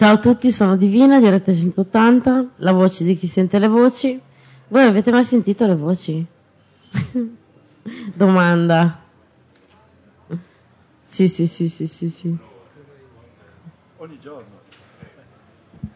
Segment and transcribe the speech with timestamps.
[0.00, 4.20] Ciao a tutti, sono Divina, diretta 180, la voce di chi sente le voci.
[4.68, 6.24] Voi avete mai sentito le voci?
[8.14, 9.00] Domanda.
[11.02, 12.36] Sì, sì, sì, sì, sì, sì.
[13.96, 14.60] Ogni giorno.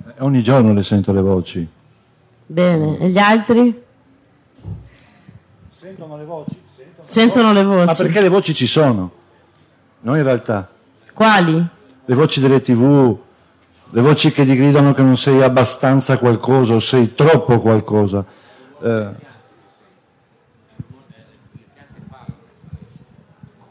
[0.09, 1.69] Eh, ogni giorno le sento le voci.
[2.45, 3.83] Bene, e gli altri?
[5.71, 6.61] Sentono le voci?
[6.75, 7.87] Sentono, Sentono le voci.
[7.87, 9.13] Ma perché le voci ci sono?
[10.01, 10.69] No, in realtà.
[11.13, 11.65] Quali?
[12.05, 13.17] Le voci delle tv,
[13.95, 18.25] le voci che ti gridano che non sei abbastanza qualcosa o sei troppo qualcosa.
[18.83, 19.31] Eh.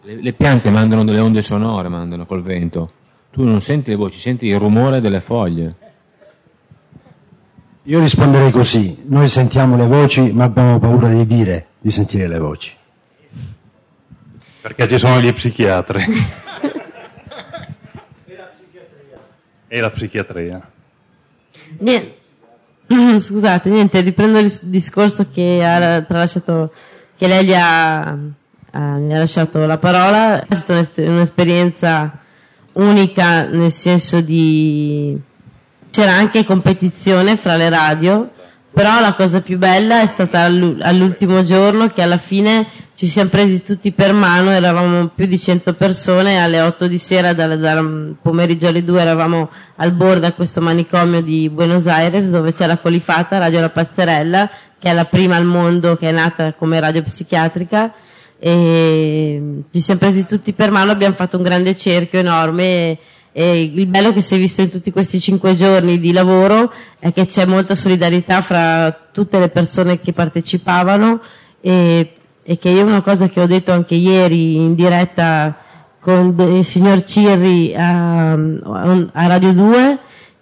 [0.02, 2.91] Le, le, piante mandano delle onde sonore, mandano col vento.
[3.31, 5.76] Tu non senti le voci, senti il rumore delle foglie.
[7.84, 12.38] Io risponderei così, noi sentiamo le voci ma abbiamo paura di dire di sentire le
[12.38, 12.71] voci.
[14.62, 16.03] Perché ci sono gli psichiatri.
[19.73, 20.70] e la psichiatria.
[21.79, 22.17] Niente.
[23.21, 26.73] Scusate, niente, riprendo il discorso che, ha tralasciato,
[27.15, 30.46] che lei ha, ha, mi ha lasciato la parola.
[30.46, 32.20] È stata un'esperienza
[32.73, 35.18] unica nel senso di...
[35.90, 38.29] c'era anche competizione fra le radio,
[38.74, 43.64] però la cosa più bella è stata all'ultimo giorno che alla fine ci siamo presi
[43.64, 48.68] tutti per mano, eravamo più di 100 persone, alle 8 di sera, dal, dal pomeriggio
[48.68, 53.40] alle 2 eravamo al bordo a questo manicomio di Buenos Aires dove c'è la Colifata,
[53.40, 54.49] Radio La Passerella,
[54.80, 57.92] che è la prima al mondo che è nata come radio psichiatrica.
[58.40, 62.98] E ci siamo presi tutti per mano, abbiamo fatto un grande cerchio enorme
[63.32, 67.12] e, il bello che si è visto in tutti questi cinque giorni di lavoro è
[67.13, 71.22] che c'è molta solidarietà fra tutte le persone che partecipavano
[71.62, 75.56] e e che io una cosa che ho detto anche ieri in diretta
[76.00, 80.00] con il signor Cirri a, a Radio 2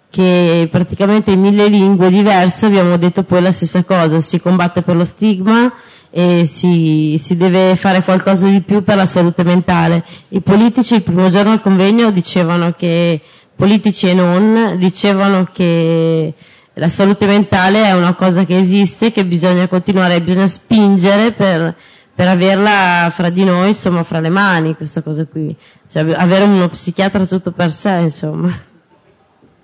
[0.08, 4.96] che praticamente in mille lingue diverse abbiamo detto poi la stessa cosa, si combatte per
[4.96, 5.72] lo stigma
[6.10, 10.04] e si, si, deve fare qualcosa di più per la salute mentale.
[10.30, 13.20] I politici il primo giorno del convegno dicevano che,
[13.54, 16.34] politici e non, dicevano che
[16.74, 21.76] la salute mentale è una cosa che esiste, che bisogna continuare, bisogna spingere per,
[22.12, 25.56] per averla fra di noi, insomma, fra le mani, questa cosa qui.
[25.88, 28.50] Cioè, avere uno psichiatra tutto per sé, insomma.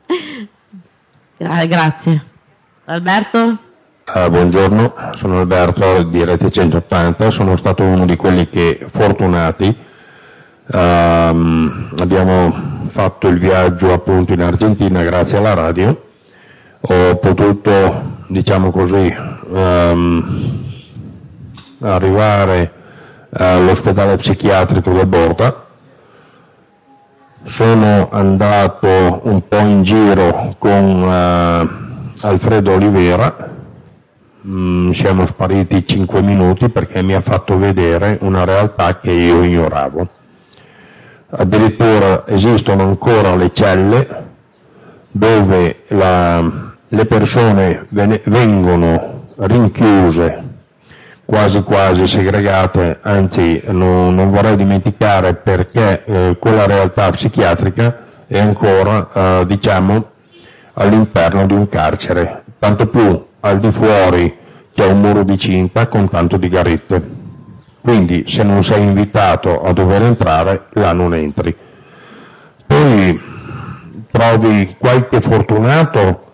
[1.39, 2.25] Grazie.
[2.85, 3.59] Alberto?
[4.09, 10.77] Uh, buongiorno, sono Alberto di Rete 180, sono stato uno di quelli che fortunati uh,
[10.77, 12.55] abbiamo
[12.87, 16.05] fatto il viaggio appunto in Argentina grazie alla radio,
[16.81, 19.13] ho potuto, diciamo così,
[19.49, 20.63] um,
[21.81, 22.73] arrivare
[23.31, 25.65] all'ospedale psichiatrico del Borda.
[27.43, 33.55] Sono andato un po' in giro con uh, Alfredo Olivera,
[34.47, 40.09] mm, siamo spariti 5 minuti perché mi ha fatto vedere una realtà che io ignoravo.
[41.31, 44.25] Addirittura esistono ancora le celle
[45.11, 50.47] dove la, le persone vengono rinchiuse
[51.27, 59.09] quasi quasi segregate, anzi non, non vorrei dimenticare perché eh, quella realtà psichiatrica è ancora
[59.13, 60.11] eh, diciamo
[60.75, 64.37] all'interno di un carcere, tanto più al di fuori
[64.75, 67.15] c'è un muro di cinta con tanto di garette.
[67.81, 71.57] Quindi se non sei invitato a dover entrare, là non entri.
[72.67, 73.21] Poi
[74.11, 76.25] trovi qualche fortunato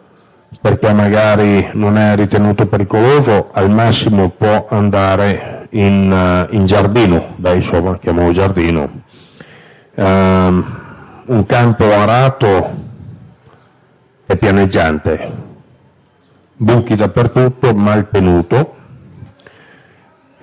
[0.61, 6.11] perché magari non è ritenuto pericoloso, al massimo può andare in,
[6.49, 9.03] uh, in giardino, dai insomma chiamiamo giardino.
[9.95, 12.71] Uh, un campo arato
[14.25, 15.31] e pianeggiante,
[16.63, 18.77] buchi dappertutto, mal tenuto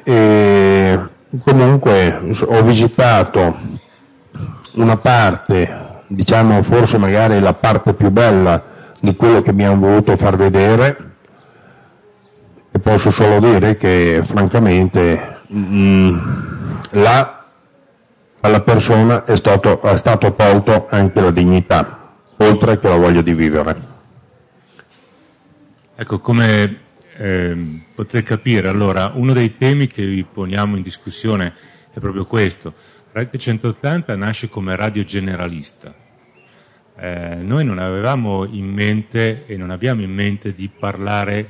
[0.04, 1.00] e
[1.44, 3.56] comunque ho visitato
[4.74, 8.62] una parte, diciamo forse magari la parte più bella
[9.00, 11.08] di quello che mi hanno voluto far vedere
[12.72, 16.18] e posso solo dire che francamente mh, mm,
[16.92, 17.46] là
[18.42, 21.98] alla persona è stato, è stato tolto anche la dignità,
[22.38, 23.89] oltre che la voglia di vivere.
[26.02, 26.80] Ecco, come
[27.18, 31.54] eh, potete capire, allora, uno dei temi che vi poniamo in discussione
[31.92, 32.74] è proprio questo.
[33.12, 35.94] Radio 180 nasce come radio generalista,
[36.96, 41.50] eh, noi non avevamo in mente e non abbiamo in mente di parlare,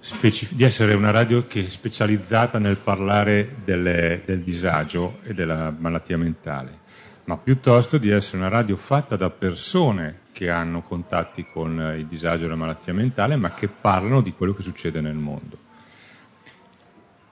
[0.00, 5.70] specif- di essere una radio che è specializzata nel parlare delle, del disagio e della
[5.78, 6.83] malattia mentale.
[7.24, 12.06] Ma piuttosto di essere una radio fatta da persone che hanno contatti con eh, il
[12.06, 15.56] disagio e la malattia mentale, ma che parlano di quello che succede nel mondo.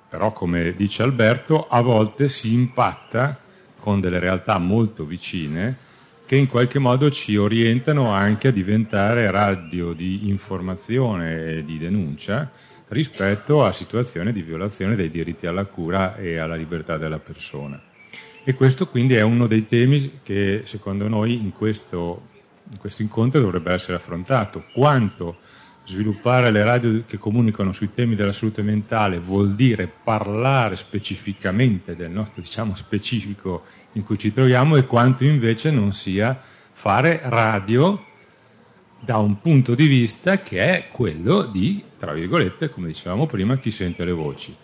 [0.08, 3.38] Però, come dice Alberto, a volte si impatta
[3.78, 5.90] con delle realtà molto vicine
[6.24, 12.50] che in qualche modo ci orientano anche a diventare radio di informazione e di denuncia
[12.88, 17.91] rispetto a situazioni di violazione dei diritti alla cura e alla libertà della persona.
[18.44, 22.28] E questo quindi è uno dei temi che secondo noi in questo,
[22.70, 24.64] in questo incontro dovrebbe essere affrontato.
[24.72, 25.38] Quanto
[25.84, 32.10] sviluppare le radio che comunicano sui temi della salute mentale vuol dire parlare specificamente del
[32.10, 36.40] nostro diciamo, specifico in cui ci troviamo e quanto invece non sia
[36.72, 38.04] fare radio
[38.98, 43.70] da un punto di vista che è quello di, tra virgolette, come dicevamo prima, chi
[43.70, 44.56] sente le voci.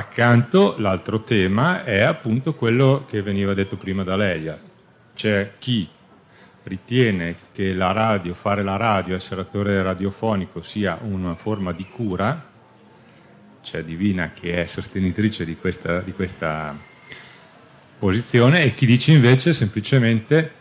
[0.00, 4.58] Accanto l'altro tema è appunto quello che veniva detto prima da Leia.
[5.14, 5.86] C'è chi
[6.62, 12.48] ritiene che la radio, fare la radio, essere attore radiofonico sia una forma di cura,
[13.62, 16.74] c'è Divina che è sostenitrice di questa, di questa
[17.98, 20.52] posizione e chi dice invece semplicemente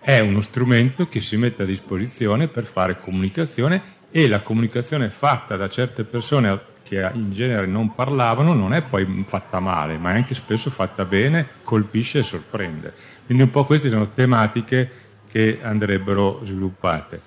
[0.00, 5.56] è uno strumento che si mette a disposizione per fare comunicazione e la comunicazione fatta
[5.56, 6.50] da certe persone
[6.92, 11.06] che in genere non parlavano non è poi fatta male, ma è anche spesso fatta
[11.06, 12.92] bene, colpisce e sorprende.
[13.24, 14.90] Quindi un po' queste sono tematiche
[15.30, 17.22] che andrebbero sviluppate.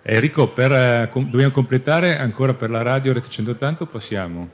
[0.00, 4.50] Enrico, per, eh, dobbiamo completare ancora per la radio Rete 180 o passiamo?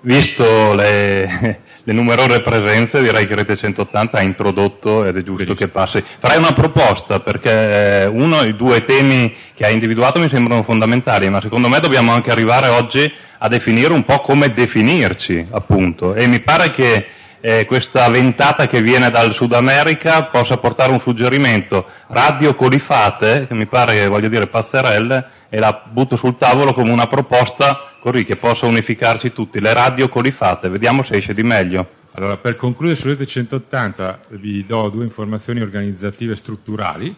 [0.00, 5.54] Visto le, le, numerose presenze, direi che Rete 180 ha introdotto ed è giusto Benissimo.
[5.54, 6.04] che passi.
[6.18, 11.28] Farei una proposta perché eh, uno, i due temi che ha individuato mi sembrano fondamentali,
[11.28, 16.14] ma secondo me dobbiamo anche arrivare oggi a definire un po' come definirci, appunto.
[16.14, 17.06] E mi pare che
[17.40, 21.86] eh, questa ventata che viene dal Sud America possa portare un suggerimento.
[22.08, 25.24] Radio Colifate, che mi pare, voglio dire, pazzerelle,
[25.56, 29.58] e la butto sul tavolo come una proposta così che possa unificarci tutti.
[29.58, 31.88] Le radio Colifate, vediamo se esce di meglio.
[32.12, 37.16] Allora, per concludere su Rete 180 vi do due informazioni organizzative strutturali.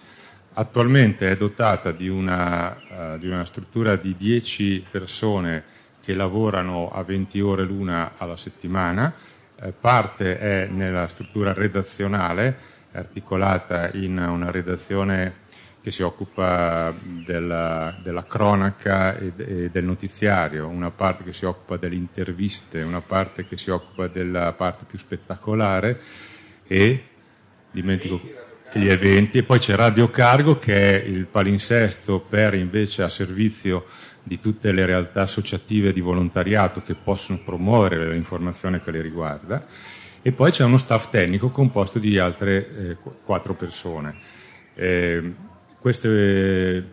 [0.52, 5.64] Attualmente è dotata di una, uh, di una struttura di 10 persone
[6.00, 9.14] che lavorano a 20 ore l'una alla settimana,
[9.61, 12.56] eh, parte è nella struttura redazionale,
[12.93, 15.46] articolata in una redazione
[15.81, 16.95] che si occupa
[17.25, 23.01] della, della cronaca e, e, del notiziario, una parte che si occupa delle interviste, una
[23.01, 26.01] parte che si occupa della parte più spettacolare
[26.67, 27.05] e
[27.71, 28.21] dimentico
[28.73, 33.87] gli eventi e poi c'è Radio Cargo che è il palinsesto per invece a servizio
[34.23, 39.65] di tutte le realtà associative di volontariato che possono promuovere l'informazione che le riguarda
[40.21, 44.17] e poi c'è uno staff tecnico composto di altre eh, quattro persone.
[44.75, 45.33] Eh,
[45.81, 46.85] queste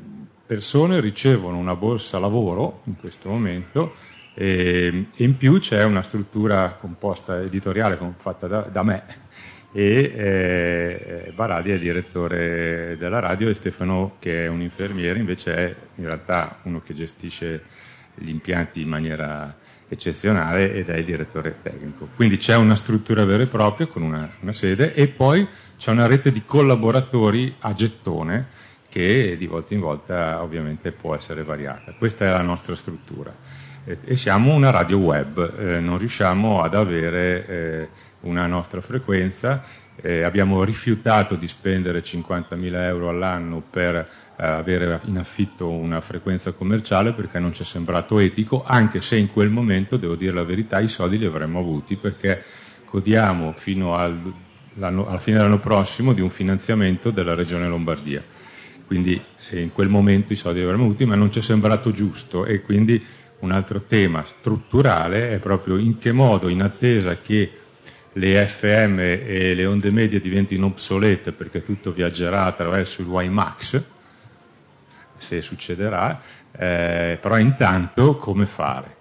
[0.46, 3.96] persone ricevono una borsa lavoro in questo momento
[4.34, 9.04] e, e in più c'è una struttura composta editoriale fatta da, da me
[9.72, 15.76] e eh, Baraldi è direttore della radio e Stefano che è un infermiere invece è
[15.96, 17.64] in realtà uno che gestisce
[18.16, 19.54] gli impianti in maniera
[19.88, 22.08] eccezionale ed è il direttore tecnico.
[22.16, 25.46] Quindi c'è una struttura vera e propria con una, una sede e poi
[25.78, 28.48] c'è una rete di collaboratori a gettone
[28.96, 31.94] che di volta in volta ovviamente può essere variata.
[31.98, 33.36] Questa è la nostra struttura
[33.84, 37.90] e, siamo una radio web, eh, non riusciamo ad avere eh,
[38.22, 39.64] una nostra frequenza.
[39.98, 46.54] Eh, abbiamo rifiutato di spendere 50.000 euro all'anno per eh, avere in affitto una frequenza
[46.54, 50.46] commerciale perché non ci è sembrato etico, anche se in quel momento, devo dire la
[50.46, 52.42] verità, i soldi li avremmo avuti perché
[52.86, 54.34] codiamo fino al,
[54.80, 58.35] alla fine dell'anno prossimo di un finanziamento della Regione Lombardia.
[58.86, 61.92] Quindi eh, in quel momento i soldi li avremmo avuti, ma non ci è sembrato
[61.92, 63.04] giusto e quindi
[63.40, 67.52] un altro tema strutturale è proprio in che modo, in attesa che
[68.14, 73.84] le FM e le onde medie diventino obsolete perché tutto viaggerà attraverso il WiMAX,
[75.18, 78.96] se succederà, eh, però intanto come fare?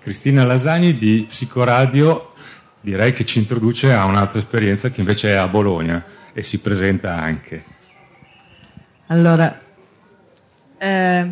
[0.00, 2.32] Cristina Lasagni di Psicoradio
[2.80, 7.14] direi che ci introduce a un'altra esperienza che invece è a Bologna e si presenta
[7.14, 7.76] anche.
[9.08, 9.60] Allora,
[10.78, 11.26] eh,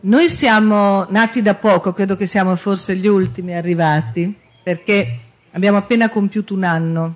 [0.00, 5.20] noi siamo nati da poco, credo che siamo forse gli ultimi arrivati, perché
[5.52, 7.14] Abbiamo appena compiuto un anno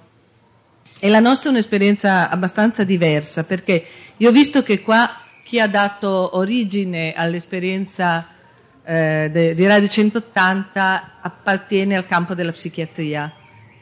[0.99, 3.85] e la nostra è un'esperienza abbastanza diversa perché
[4.17, 8.27] io ho visto che qua chi ha dato origine all'esperienza
[8.85, 13.33] eh, de, di Radio 180 appartiene al campo della psichiatria.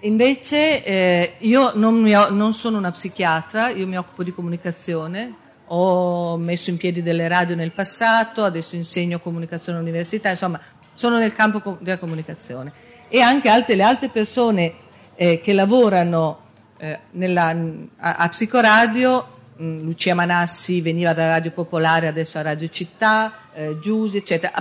[0.00, 5.34] Invece eh, io non, ho, non, sono una psichiatra, io mi occupo di comunicazione,
[5.74, 10.60] ho messo in piedi delle radio nel passato, adesso insegno comunicazione all'università, insomma
[10.92, 12.72] sono nel campo della comunicazione.
[13.08, 14.74] E anche altre, le altre persone
[15.14, 16.40] eh, che lavorano
[16.76, 17.56] eh, nella,
[17.96, 19.26] a, a Psicoradio,
[19.56, 24.52] mh, Lucia Manassi veniva da Radio Popolare, adesso a Radio Città, eh, Giusi, eccetera,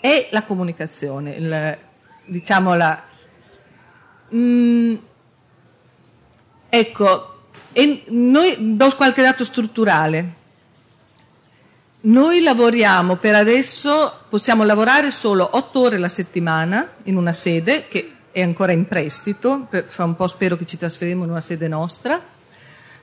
[0.00, 1.78] è la comunicazione, il,
[2.26, 3.02] diciamo la...
[4.28, 4.94] Mh,
[6.68, 7.36] ecco,
[8.08, 10.36] noi do qualche dato strutturale.
[12.08, 18.12] Noi lavoriamo per adesso, possiamo lavorare solo otto ore la settimana in una sede che
[18.32, 21.68] è ancora in prestito, per, fra un po' spero che ci trasferiremo in una sede
[21.68, 22.18] nostra.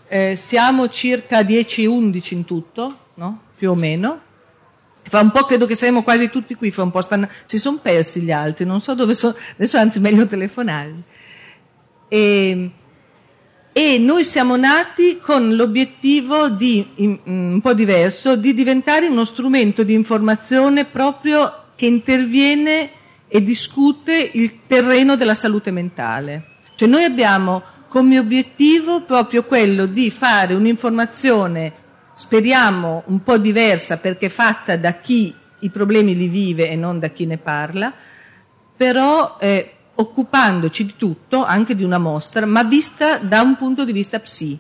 [0.08, 3.42] Eh, siamo circa 10-11 in tutto, no?
[3.56, 4.22] più o meno.
[5.04, 8.66] Fa un po' credo che saremo quasi tutti qui, stanno, si sono persi gli altri,
[8.66, 11.04] non so dove sono, adesso anzi meglio telefonarli.
[12.08, 12.72] E,
[13.78, 19.84] e noi siamo nati con l'obiettivo di, in, un po' diverso, di diventare uno strumento
[19.84, 22.90] di informazione proprio che interviene
[23.28, 26.60] e discute il terreno della salute mentale.
[26.76, 31.74] Cioè noi abbiamo come obiettivo proprio quello di fare un'informazione,
[32.14, 37.10] speriamo un po' diversa perché fatta da chi i problemi li vive e non da
[37.10, 37.94] chi ne parla,
[38.78, 43.92] però eh, occupandoci di tutto, anche di una mostra, ma vista da un punto di
[43.92, 44.60] vista psi.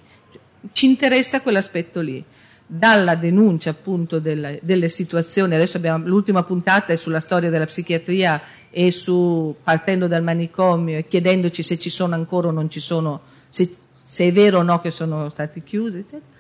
[0.71, 2.23] Ci interessa quell'aspetto lì
[2.67, 8.41] dalla denuncia appunto delle, delle situazioni, adesso abbiamo, l'ultima puntata è sulla storia della psichiatria
[8.71, 13.21] e su, partendo dal manicomio e chiedendoci se ci sono ancora o non ci sono,
[13.49, 16.33] se, se è vero o no che sono stati chiusi, eccetera.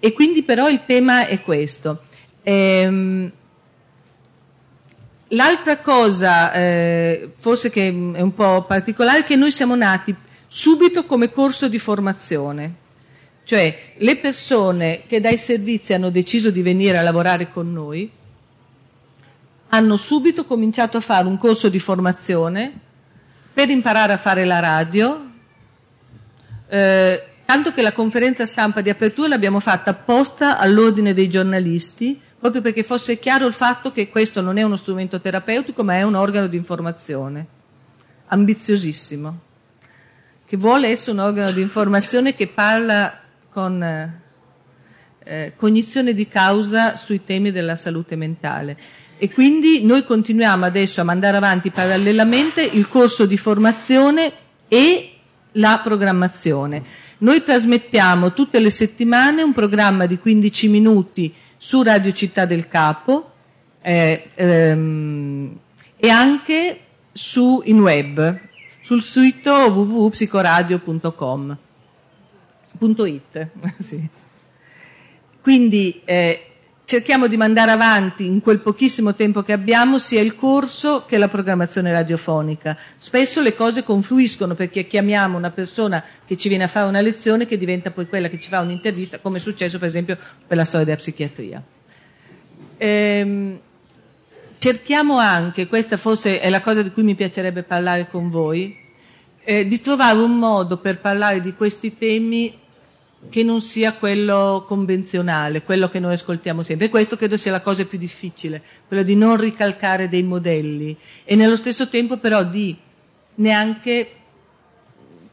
[0.00, 2.02] E quindi però il tema è questo.
[2.42, 3.32] Ehm,
[5.34, 10.14] l'altra cosa, eh, forse che è un po' particolare, è che noi siamo nati
[10.46, 12.82] subito come corso di formazione.
[13.44, 18.10] Cioè le persone che dai servizi hanno deciso di venire a lavorare con noi
[19.68, 22.72] hanno subito cominciato a fare un corso di formazione
[23.52, 25.30] per imparare a fare la radio,
[26.68, 32.60] eh, tanto che la conferenza stampa di apertura l'abbiamo fatta apposta all'ordine dei giornalisti, proprio
[32.60, 36.14] perché fosse chiaro il fatto che questo non è uno strumento terapeutico, ma è un
[36.14, 37.46] organo di informazione,
[38.26, 39.38] ambiziosissimo,
[40.44, 43.82] che vuole essere un organo di informazione che parla con
[45.24, 48.76] eh, cognizione di causa sui temi della salute mentale.
[49.16, 54.32] E quindi noi continuiamo adesso a mandare avanti parallelamente il corso di formazione
[54.68, 55.12] e
[55.52, 56.82] la programmazione.
[57.18, 61.34] Noi trasmettiamo tutte le settimane un programma di 15 minuti
[61.64, 63.30] su Radio Città del Capo
[63.80, 65.58] eh, ehm,
[65.96, 66.80] e anche
[67.10, 68.38] su, in web,
[68.82, 71.56] sul sito www.psicoradio.com.
[72.80, 73.48] .it.
[73.80, 74.06] sì.
[75.40, 76.53] Quindi eh,
[76.84, 81.28] cerchiamo di mandare avanti in quel pochissimo tempo che abbiamo sia il corso che la
[81.28, 82.76] programmazione radiofonica.
[82.96, 87.46] Spesso le cose confluiscono perché chiamiamo una persona che ci viene a fare una lezione
[87.46, 90.64] che diventa poi quella che ci fa un'intervista, come è successo per esempio per la
[90.64, 91.62] storia della psichiatria.
[92.76, 93.60] Ehm,
[94.58, 98.76] cerchiamo anche, questa forse è la cosa di cui mi piacerebbe parlare con voi,
[99.42, 102.60] eh, di trovare un modo per parlare di questi temi
[103.28, 106.86] che non sia quello convenzionale, quello che noi ascoltiamo sempre.
[106.86, 111.34] E questo credo sia la cosa più difficile, quello di non ricalcare dei modelli e
[111.34, 112.76] nello stesso tempo però di
[113.36, 114.10] neanche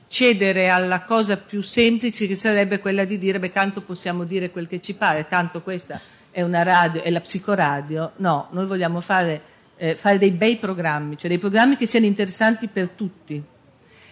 [0.07, 4.67] cedere alla cosa più semplice che sarebbe quella di dire beh tanto possiamo dire quel
[4.67, 8.13] che ci pare, tanto questa è una radio, è la psicoradio.
[8.17, 9.41] No, noi vogliamo fare,
[9.77, 13.41] eh, fare dei bei programmi, cioè dei programmi che siano interessanti per tutti.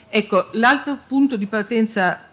[0.08, 2.29] Ecco, l'altro punto di partenza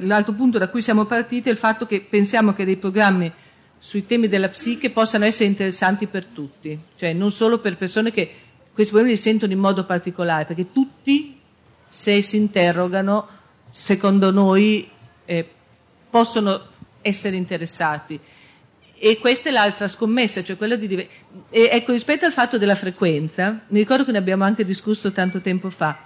[0.00, 3.32] l'altro punto da cui siamo partiti è il fatto che pensiamo che dei programmi
[3.78, 8.30] sui temi della psiche possano essere interessanti per tutti, cioè non solo per persone che
[8.72, 11.38] questi problemi li sentono in modo particolare, perché tutti,
[11.88, 13.26] se si interrogano,
[13.70, 14.88] secondo noi
[15.24, 15.48] eh,
[16.08, 16.60] possono
[17.00, 18.20] essere interessati.
[19.02, 20.86] E questa è l'altra scommessa, cioè quella di...
[20.86, 21.08] Div-
[21.48, 25.40] e ecco, rispetto al fatto della frequenza, mi ricordo che ne abbiamo anche discusso tanto
[25.40, 25.98] tempo fa,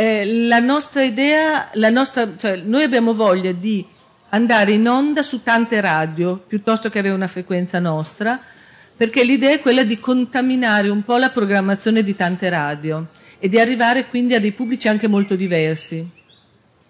[0.00, 3.84] eh, la nostra idea, la nostra, cioè, noi abbiamo voglia di
[4.28, 8.40] andare in onda su tante radio piuttosto che avere una frequenza nostra,
[8.96, 13.08] perché l'idea è quella di contaminare un po' la programmazione di tante radio
[13.40, 16.08] e di arrivare quindi a dei pubblici anche molto diversi.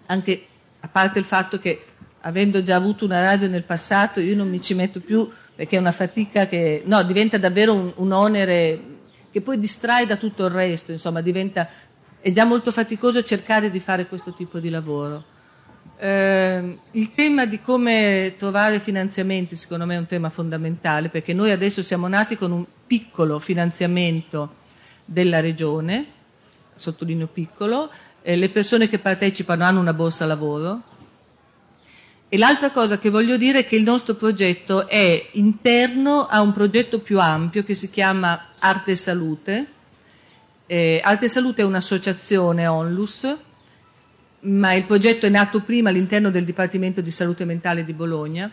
[0.05, 0.45] Anche
[0.79, 1.85] a parte il fatto che
[2.21, 5.79] avendo già avuto una radio nel passato, io non mi ci metto più perché è
[5.79, 8.97] una fatica che no, diventa davvero un, un onere
[9.31, 11.69] che poi distrae da tutto il resto, insomma, diventa,
[12.19, 15.23] è già molto faticoso cercare di fare questo tipo di lavoro.
[15.97, 21.51] Eh, il tema di come trovare finanziamenti secondo me è un tema fondamentale perché noi
[21.51, 24.55] adesso siamo nati con un piccolo finanziamento
[25.03, 26.05] della regione,
[26.75, 30.83] sottolineo piccolo, eh, le persone che partecipano hanno una borsa lavoro,
[32.31, 36.53] e l'altra cosa che voglio dire è che il nostro progetto è interno a un
[36.53, 39.67] progetto più ampio che si chiama Arte e Salute.
[40.71, 43.37] Eh, Arte Salute è un'associazione onlus,
[44.41, 48.51] ma il progetto è nato prima all'interno del Dipartimento di Salute Mentale di Bologna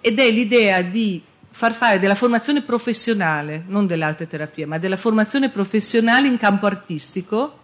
[0.00, 5.50] ed è l'idea di far fare della formazione professionale, non dell'arte terapia, ma della formazione
[5.50, 7.58] professionale in campo artistico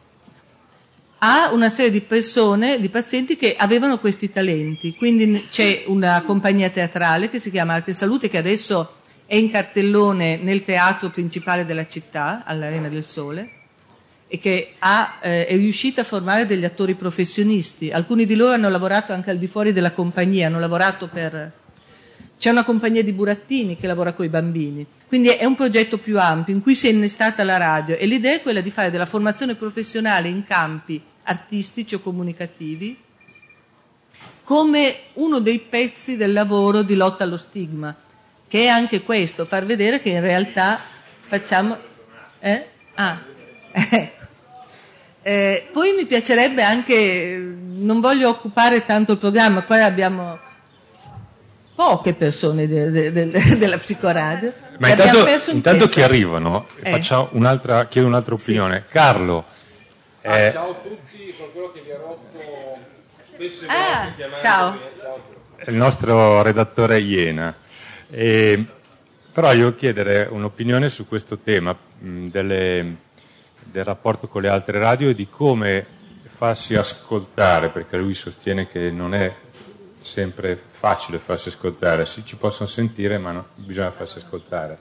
[1.18, 4.94] a una serie di persone, di pazienti che avevano questi talenti.
[4.94, 8.93] Quindi c'è una compagnia teatrale che si chiama Arte Salute che adesso
[9.26, 13.50] è in cartellone nel teatro principale della città, all'Arena del Sole,
[14.26, 17.90] e che ha, eh, è riuscita a formare degli attori professionisti.
[17.90, 21.52] Alcuni di loro hanno lavorato anche al di fuori della compagnia, hanno lavorato per...
[22.36, 24.86] C'è una compagnia di burattini che lavora con i bambini.
[25.06, 28.34] Quindi è un progetto più ampio in cui si è innestata la radio e l'idea
[28.34, 32.98] è quella di fare della formazione professionale in campi artistici o comunicativi
[34.44, 37.96] come uno dei pezzi del lavoro di lotta allo stigma,
[38.54, 40.78] che è anche questo, far vedere che in realtà
[41.26, 41.76] facciamo...
[42.38, 42.66] Eh?
[42.94, 43.20] Ah,
[43.72, 44.22] ecco.
[45.26, 50.38] Eh, poi mi piacerebbe anche, non voglio occupare tanto il programma, qua abbiamo
[51.74, 54.52] poche persone de, de, de, della psicoradio.
[54.78, 57.00] Ma intanto, intanto che arrivano, eh.
[57.30, 58.84] un'altra, chiedo un'altra opinione.
[58.86, 58.92] Sì.
[58.92, 59.46] Carlo.
[60.20, 62.78] Eh, ah, ciao a tutti sono quello che vi ha rotto
[63.32, 64.78] spesso e ah, ciao.
[65.66, 67.62] Il nostro redattore Iena.
[68.16, 68.64] E,
[69.32, 72.96] però io chiedere un'opinione su questo tema mh, delle,
[73.64, 75.84] del rapporto con le altre radio e di come
[76.26, 79.34] farsi ascoltare, perché lui sostiene che non è
[80.00, 84.78] sempre facile farsi ascoltare, sì, ci possono sentire ma no, bisogna farsi ascoltare.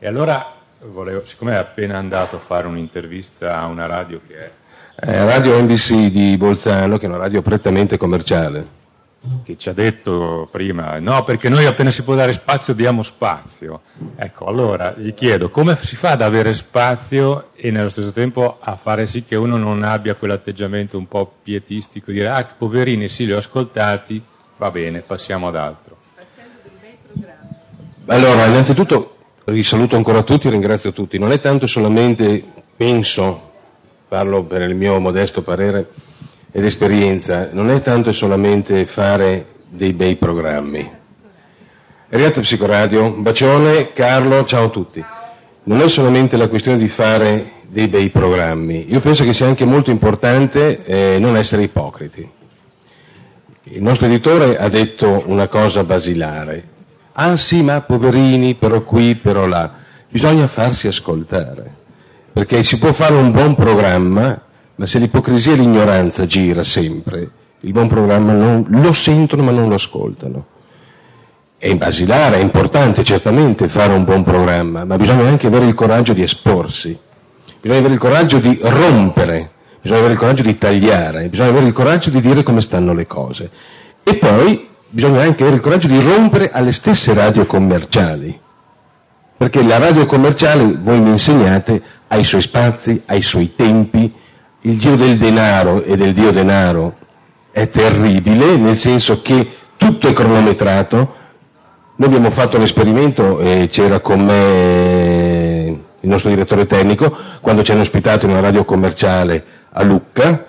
[0.00, 4.50] E allora, volevo, siccome è appena andato a fare un'intervista a una radio che è
[5.00, 8.77] eh, radio NBC di Bolzano, che è una radio prettamente commerciale.
[9.42, 13.80] Che ci ha detto prima, no, perché noi appena si può dare spazio diamo spazio.
[14.14, 18.76] Ecco, allora gli chiedo come si fa ad avere spazio e nello stesso tempo a
[18.76, 23.32] fare sì che uno non abbia quell'atteggiamento un po' pietistico, dire ah, poverini, sì, li
[23.32, 24.22] ho ascoltati,
[24.56, 25.96] va bene, passiamo ad altro.
[28.06, 31.18] Allora, innanzitutto vi saluto ancora tutti, ringrazio tutti.
[31.18, 32.42] Non è tanto solamente,
[32.76, 33.50] penso,
[34.06, 35.88] parlo per il mio modesto parere
[36.50, 40.90] ed esperienza, non è tanto e solamente fare dei bei programmi.
[42.08, 45.04] Riata Psicoradio, bacione, Carlo, ciao a tutti.
[45.64, 49.66] Non è solamente la questione di fare dei bei programmi, io penso che sia anche
[49.66, 52.28] molto importante eh, non essere ipocriti.
[53.64, 56.76] Il nostro editore ha detto una cosa basilare.
[57.12, 59.70] Ah sì, ma poverini, però qui, però là.
[60.08, 61.76] Bisogna farsi ascoltare
[62.38, 64.40] perché si può fare un buon programma,
[64.78, 69.68] ma se l'ipocrisia e l'ignoranza gira sempre, il buon programma non, lo sentono ma non
[69.68, 70.46] lo ascoltano.
[71.58, 76.12] È basilare, è importante certamente fare un buon programma, ma bisogna anche avere il coraggio
[76.12, 76.96] di esporsi,
[77.60, 81.72] bisogna avere il coraggio di rompere, bisogna avere il coraggio di tagliare, bisogna avere il
[81.72, 83.50] coraggio di dire come stanno le cose.
[84.04, 88.46] E poi bisogna anche avere il coraggio di rompere alle stesse radio commerciali
[89.38, 94.12] perché la radio commerciale, voi mi insegnate, ha i suoi spazi, ha i suoi tempi,
[94.62, 96.96] il giro del denaro e del dio denaro
[97.50, 101.14] è terribile, nel senso che tutto è cronometrato.
[101.96, 107.80] Noi abbiamo fatto l'esperimento e c'era con me il nostro direttore tecnico, quando ci hanno
[107.80, 110.46] ospitato in una radio commerciale a Lucca,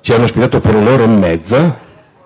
[0.00, 1.78] ci hanno ospitato per un'ora e mezza,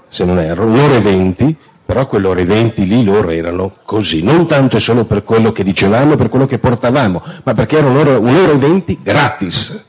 [0.09, 4.47] se non erro, un'ora e venti, però quell'ora e venti lì loro erano così, non
[4.47, 8.19] tanto e solo per quello che dicevamo, per quello che portavamo, ma perché era un'ora,
[8.19, 9.85] un'ora e venti gratis,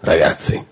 [0.00, 0.64] ragazzi.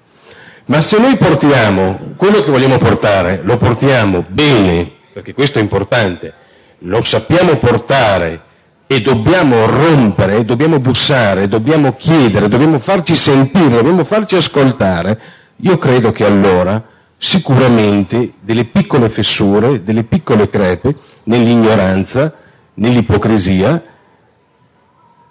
[0.66, 6.34] Ma se noi portiamo quello che vogliamo portare, lo portiamo bene, perché questo è importante,
[6.80, 8.42] lo sappiamo portare
[8.88, 15.20] e dobbiamo rompere, dobbiamo bussare, dobbiamo chiedere, dobbiamo farci sentire, dobbiamo farci ascoltare,
[15.56, 16.82] io credo che allora
[17.16, 22.32] sicuramente delle piccole fessure, delle piccole crepe nell'ignoranza,
[22.74, 23.82] nell'ipocrisia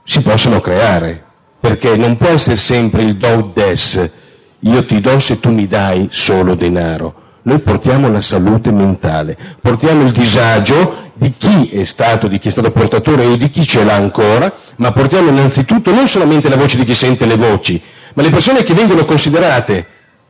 [0.03, 1.24] si possono creare,
[1.65, 4.11] perché non può essere sempre il do des,
[4.59, 7.23] io ti do se tu mi dai solo denaro.
[7.41, 12.51] Noi portiamo la salute mentale, portiamo il disagio di chi è stato, di chi è
[12.51, 16.77] stato portatore e di chi ce l'ha ancora, ma portiamo innanzitutto non solamente la voce
[16.77, 17.81] di chi sente le voci,
[18.13, 19.87] ma le persone che vengono considerate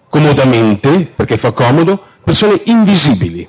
[0.09, 3.45] comodamente, perché fa comodo, persone invisibili.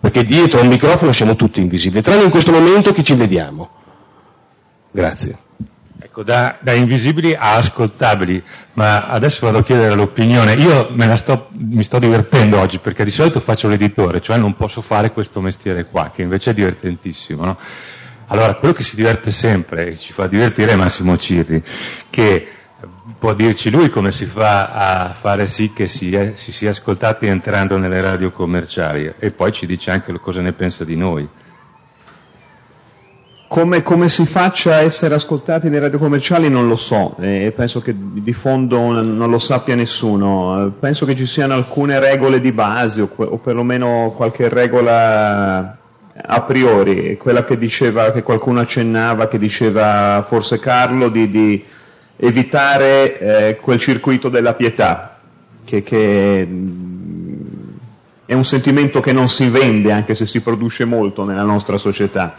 [0.00, 3.70] Perché dietro al microfono siamo tutti invisibili, tranne in questo momento che ci vediamo.
[4.90, 5.38] Grazie.
[6.12, 8.44] Ecco, da, da, invisibili a ascoltabili,
[8.74, 10.52] ma adesso vado a chiedere l'opinione.
[10.52, 15.10] Io sto, mi sto divertendo oggi perché di solito faccio l'editore, cioè non posso fare
[15.10, 17.46] questo mestiere qua, che invece è divertentissimo.
[17.46, 17.58] No?
[18.26, 21.64] Allora, quello che si diverte sempre e ci fa divertire è Massimo Cirri,
[22.10, 22.46] che
[23.18, 27.24] può dirci lui come si fa a fare sì che si, è, si sia ascoltati
[27.24, 31.26] entrando nelle radio commerciali e poi ci dice anche cosa ne pensa di noi.
[33.52, 37.82] Come, come, si faccia a essere ascoltati nei radio commerciali non lo so e penso
[37.82, 40.72] che di fondo non lo sappia nessuno.
[40.80, 45.76] Penso che ci siano alcune regole di base o, o perlomeno qualche regola
[46.14, 51.62] a priori, quella che diceva, che qualcuno accennava, che diceva forse Carlo, di, di
[52.16, 55.18] evitare eh, quel circuito della pietà,
[55.62, 56.40] che, che
[58.24, 62.34] è un sentimento che non si vende anche se si produce molto nella nostra società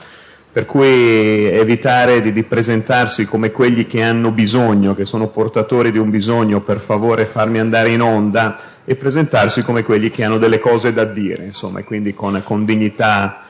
[0.54, 5.98] per cui evitare di, di, presentarsi come quelli che hanno bisogno, che sono portatori di
[5.98, 10.60] un bisogno, per favore farmi andare in onda, e presentarsi come quelli che hanno delle
[10.60, 13.46] cose da dire, insomma, e quindi con, con, dignità,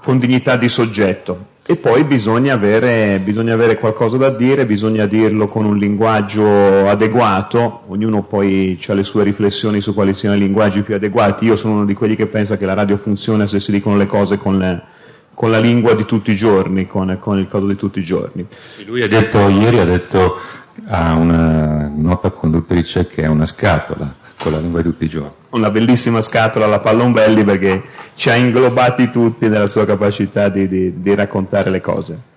[0.00, 1.46] con dignità, di soggetto.
[1.66, 7.82] E poi bisogna avere, bisogna avere qualcosa da dire, bisogna dirlo con un linguaggio adeguato,
[7.88, 11.74] ognuno poi ha le sue riflessioni su quali siano i linguaggi più adeguati, io sono
[11.74, 14.56] uno di quelli che pensa che la radio funziona se si dicono le cose con
[14.56, 14.82] le
[15.34, 18.46] con la lingua di tutti i giorni, con, con il codo di tutti i giorni.
[18.86, 20.38] Lui ha detto, ieri ha detto
[20.86, 25.32] a una nota conduttrice che è una scatola con la lingua di tutti i giorni.
[25.50, 27.82] Una bellissima scatola alla Pallonbelli perché
[28.14, 32.32] ci ha inglobati tutti nella sua capacità di, di, di raccontare le cose.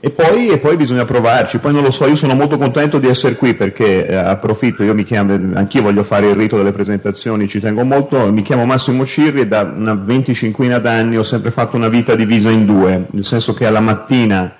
[0.00, 3.08] E poi, e poi, bisogna provarci, poi non lo so, io sono molto contento di
[3.08, 7.48] essere qui perché eh, approfitto, io mi chiamo, anch'io voglio fare il rito delle presentazioni,
[7.48, 11.74] ci tengo molto, mi chiamo Massimo Cirri e da una venticinquina d'anni ho sempre fatto
[11.74, 14.54] una vita divisa in due, nel senso che alla mattina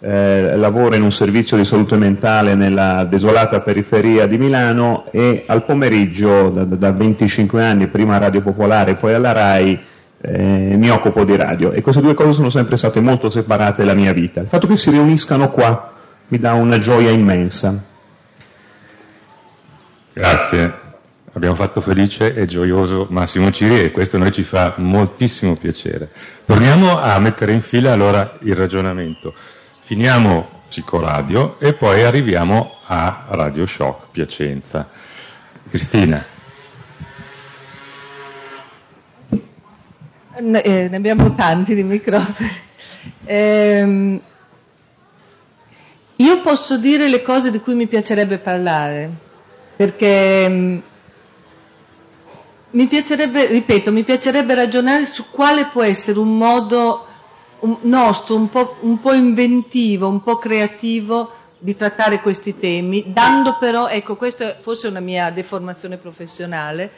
[0.00, 5.66] eh, lavoro in un servizio di salute mentale nella desolata periferia di Milano e al
[5.66, 9.78] pomeriggio da, da 25 anni, prima a Radio Popolare, poi alla RAI,
[10.20, 13.94] eh, mi occupo di radio e queste due cose sono sempre state molto separate nella
[13.94, 14.40] mia vita.
[14.40, 15.92] Il fatto che si riuniscano qua
[16.28, 17.82] mi dà una gioia immensa.
[20.12, 20.86] Grazie.
[21.32, 26.10] Abbiamo fatto felice e gioioso Massimo Ciri e questo noi ci fa moltissimo piacere.
[26.44, 29.32] Torniamo a mettere in fila allora il ragionamento.
[29.82, 34.88] Finiamo Psicoradio e poi arriviamo a Radio Shock Piacenza.
[35.70, 36.37] Cristina.
[40.40, 42.48] Eh, ne abbiamo tanti di microfoni.
[43.24, 44.20] Eh,
[46.14, 49.10] io posso dire le cose di cui mi piacerebbe parlare,
[49.74, 50.78] perché mm,
[52.70, 57.06] mi piacerebbe, ripeto, mi piacerebbe ragionare su quale può essere un modo
[57.60, 63.56] un, nostro, un po', un po' inventivo, un po' creativo di trattare questi temi, dando
[63.58, 66.90] però, ecco, questa è forse una mia deformazione professionale,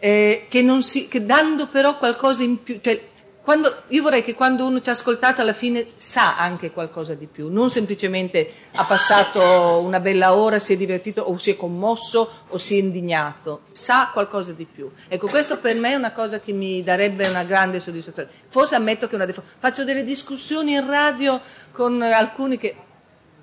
[0.00, 3.08] eh, che, si, che, dando però qualcosa in più, cioè,
[3.42, 7.26] quando, io vorrei che quando uno ci ha ascoltato alla fine sa anche qualcosa di
[7.26, 12.44] più, non semplicemente ha passato una bella ora, si è divertito o si è commosso
[12.48, 14.90] o si è indignato, sa qualcosa di più.
[15.08, 18.28] Ecco, questo per me è una cosa che mi darebbe una grande soddisfazione.
[18.48, 21.40] Forse ammetto che una defo- faccio delle discussioni in radio
[21.72, 22.76] con alcuni che,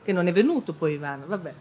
[0.03, 1.53] che non è venuto poi Ivano, vabbè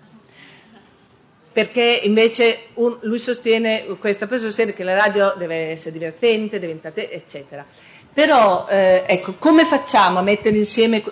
[1.57, 6.73] perché invece un, lui sostiene, questa persona sostiene che la radio deve essere divertente, deve
[6.73, 7.65] entrare, eccetera.
[8.13, 11.03] Però, eh, ecco, come facciamo a mettere insieme...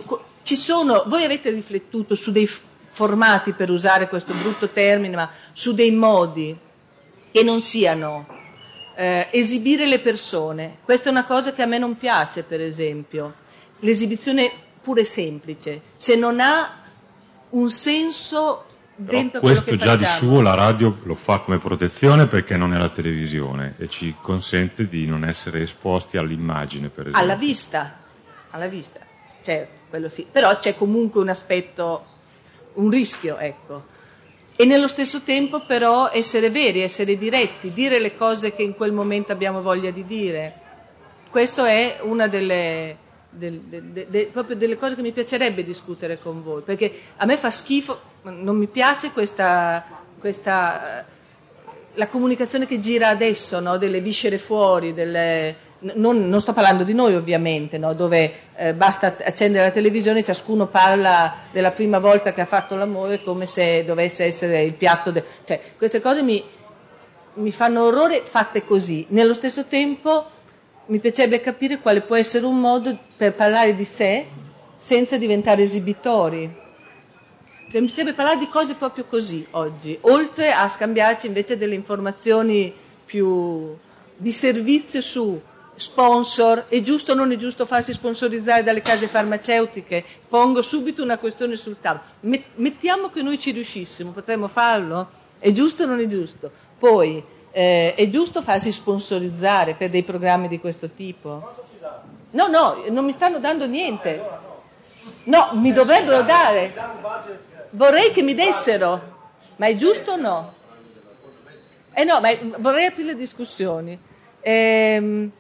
[0.43, 5.93] Sono, voi avete riflettuto su dei formati, per usare questo brutto termine, ma su dei
[5.93, 6.55] modi
[7.33, 8.27] che non siano
[8.97, 10.77] eh, esibire le persone.
[10.85, 13.33] Questa è una cosa che a me non piace, per esempio.
[13.79, 14.53] L'esibizione
[14.83, 16.83] pure semplice, se non ha
[17.49, 22.73] un senso Dentro questo già di suo la radio lo fa come protezione perché non
[22.73, 27.21] è la televisione e ci consente di non essere esposti all'immagine, per esempio.
[27.21, 27.97] Alla vista,
[28.51, 29.01] alla vista,
[29.43, 30.27] certo, quello sì.
[30.31, 32.05] Però c'è comunque un aspetto,
[32.75, 33.93] un rischio, ecco.
[34.55, 38.93] E nello stesso tempo però essere veri, essere diretti, dire le cose che in quel
[38.93, 40.61] momento abbiamo voglia di dire.
[41.31, 42.97] Questo è una delle,
[43.35, 47.37] del, de, de, proprio delle cose che mi piacerebbe discutere con voi, perché a me
[47.37, 49.85] fa schifo, non mi piace questa,
[50.19, 51.05] questa
[51.95, 53.77] la comunicazione che gira adesso, no?
[53.77, 55.57] delle viscere fuori, delle,
[55.95, 57.95] non, non, sto parlando di noi ovviamente, no?
[57.95, 62.75] dove eh, basta accendere la televisione e ciascuno parla della prima volta che ha fatto
[62.75, 65.11] l'amore come se dovesse essere il piatto.
[65.11, 66.43] De- cioè, queste cose mi,
[67.35, 69.07] mi fanno orrore fatte così.
[69.11, 70.31] Nello stesso tempo
[70.87, 74.27] mi piacerebbe capire quale può essere un modo per parlare di sé
[74.77, 76.63] senza diventare esibitori.
[77.71, 82.73] Cioè, mi piacerebbe parlare di cose proprio così oggi, oltre a scambiarci invece delle informazioni
[83.05, 83.75] più
[84.17, 85.41] di servizio su
[85.77, 90.05] sponsor, è giusto o non è giusto farsi sponsorizzare dalle case farmaceutiche?
[90.29, 92.05] Pongo subito una questione sul tavolo.
[92.57, 95.23] Mettiamo che noi ci riuscissimo, potremmo farlo?
[95.39, 96.51] È giusto o non è giusto?
[96.79, 97.23] Poi,
[97.57, 101.55] eh, è giusto farsi sponsorizzare per dei programmi di questo tipo?
[102.33, 104.21] No, no, non mi stanno dando niente.
[105.25, 106.75] No, mi dovrebbero dare.
[107.71, 109.01] Vorrei che mi dessero,
[109.55, 110.53] ma è giusto o no?
[111.93, 113.97] Eh no, ma vorrei aprire discussioni.
[114.41, 115.31] Ehm,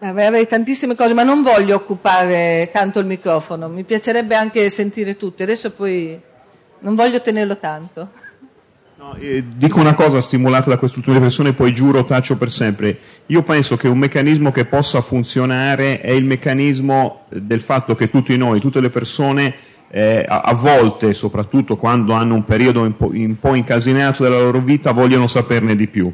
[0.00, 3.68] avrei tantissime cose, ma non voglio occupare tanto il microfono.
[3.68, 5.42] Mi piacerebbe anche sentire tutti.
[5.42, 6.20] Adesso poi
[6.80, 8.28] non voglio tenerlo tanto.
[9.00, 12.98] No, eh, dico una cosa stimolata da quest'ultima riflessione, poi giuro, taccio per sempre.
[13.28, 18.36] Io penso che un meccanismo che possa funzionare è il meccanismo del fatto che tutti
[18.36, 19.54] noi, tutte le persone,
[19.88, 24.38] eh, a, a, volte, soprattutto quando hanno un periodo un po', un po' incasinato della
[24.38, 26.12] loro vita, vogliono saperne di più.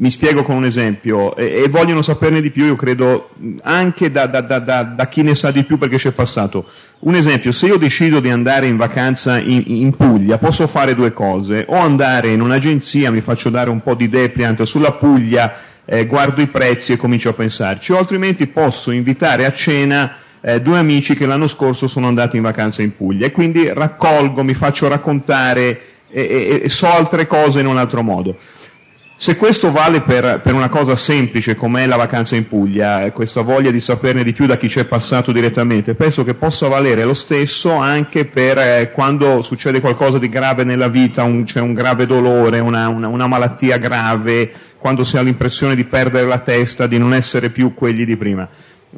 [0.00, 3.30] Mi spiego con un esempio, e, e vogliono saperne di più, io credo,
[3.62, 6.66] anche da, da, da, da, chi ne sa di più perché c'è passato.
[7.00, 11.12] Un esempio, se io decido di andare in vacanza in, in, Puglia, posso fare due
[11.12, 16.06] cose, o andare in un'agenzia, mi faccio dare un po' di depliant sulla Puglia, eh,
[16.06, 20.78] guardo i prezzi e comincio a pensarci, o altrimenti posso invitare a cena eh, due
[20.78, 24.86] amici che l'anno scorso sono andati in vacanza in Puglia e quindi raccolgo, mi faccio
[24.86, 25.80] raccontare
[26.10, 28.36] e, e, e so altre cose in un altro modo.
[29.20, 33.10] Se questo vale per, per, una cosa semplice come è la vacanza in Puglia, eh,
[33.10, 36.68] questa voglia di saperne di più da chi ci è passato direttamente, penso che possa
[36.68, 41.58] valere lo stesso anche per eh, quando succede qualcosa di grave nella vita, un, c'è
[41.58, 46.38] un grave dolore, una, una, una, malattia grave, quando si ha l'impressione di perdere la
[46.38, 48.48] testa, di non essere più quelli di prima.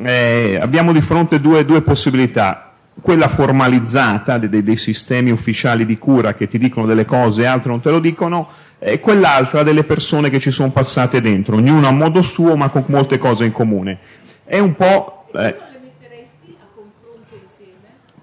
[0.03, 2.70] Eh, abbiamo di fronte due, due possibilità
[3.01, 7.71] quella formalizzata dei, dei, sistemi ufficiali di cura che ti dicono delle cose e altri
[7.71, 8.49] non te lo dicono,
[8.79, 12.85] e quell'altra delle persone che ci sono passate dentro, ognuno a modo suo ma con
[12.87, 13.99] molte cose in comune.
[14.45, 15.27] È un po'...
[15.35, 15.69] Eh,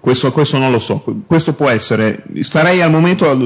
[0.00, 3.36] questo, questo, non lo so, questo può essere, starei al momento,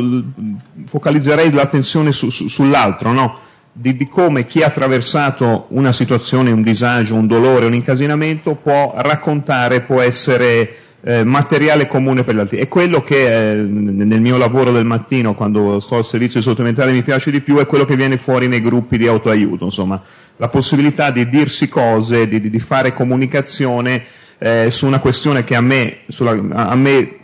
[0.84, 3.38] focalizzerei l'attenzione su, su, sull'altro, no?
[3.72, 8.92] di, di, come chi ha attraversato una situazione, un disagio, un dolore, un incasinamento può
[8.96, 12.58] raccontare, può essere eh, materiale comune per gli altri.
[12.58, 16.92] È quello che eh, nel mio lavoro del mattino, quando sto al servizio di supplementare,
[16.92, 20.00] mi piace di più, è quello che viene fuori nei gruppi di autoaiuto, insomma,
[20.36, 24.04] la possibilità di dirsi cose, di, di fare comunicazione
[24.38, 27.16] eh, su una questione che a me, sulla, a me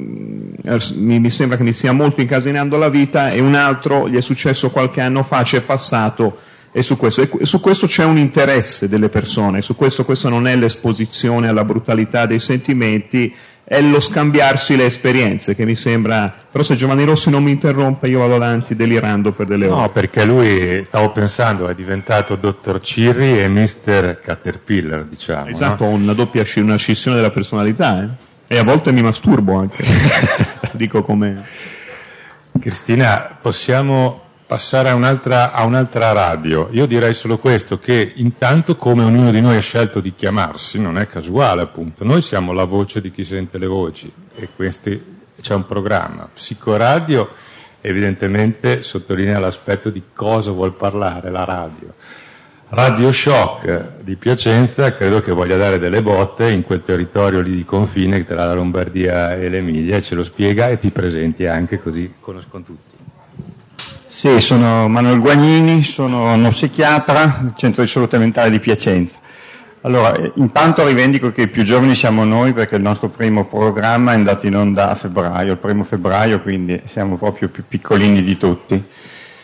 [0.00, 0.52] mm,
[0.96, 4.20] mi, mi, sembra che mi stia molto incasinando la vita e un altro gli è
[4.20, 6.38] successo qualche anno fa, ci è passato
[6.76, 10.46] e su questo, e su questo c'è un interesse delle persone, su questo, questo non
[10.46, 13.34] è l'esposizione alla brutalità dei sentimenti,
[13.64, 18.08] è lo scambiarsi le esperienze che mi sembra, però se Giovanni Rossi non mi interrompe
[18.08, 19.80] io vado avanti delirando per delle ore.
[19.80, 24.20] No, perché lui, stavo pensando, è diventato Dottor Cirri e Mr.
[24.22, 25.46] Caterpillar, diciamo.
[25.46, 25.92] Esatto, no?
[25.92, 28.54] una doppia una scissione della personalità, eh?
[28.54, 29.82] e a volte mi masturbo anche,
[30.76, 31.42] dico come...
[32.58, 36.68] Cristina, possiamo passare a un'altra, a un'altra, radio.
[36.70, 40.98] Io direi solo questo, che intanto come ognuno di noi ha scelto di chiamarsi, non
[40.98, 45.54] è casuale appunto, noi siamo la voce di chi sente le voci e questi, c'è
[45.54, 46.28] un programma.
[46.32, 47.28] Psicoradio
[47.80, 51.94] evidentemente sottolinea l'aspetto di cosa vuol parlare la radio.
[52.68, 57.64] Radio Shock di Piacenza credo che voglia dare delle botte in quel territorio lì di
[57.64, 62.64] confine tra la Lombardia e l'Emilia, ce lo spiega e ti presenti anche così conoscono
[62.64, 62.95] tutti.
[64.16, 69.16] Sì, sono Manuel Guagnini, sono uno psichiatra del Centro di Salute Mentale di Piacenza.
[69.82, 74.14] Allora, intanto rivendico che i più giovani siamo noi perché il nostro primo programma è
[74.14, 78.82] andato in onda a febbraio, il primo febbraio, quindi siamo proprio più piccolini di tutti.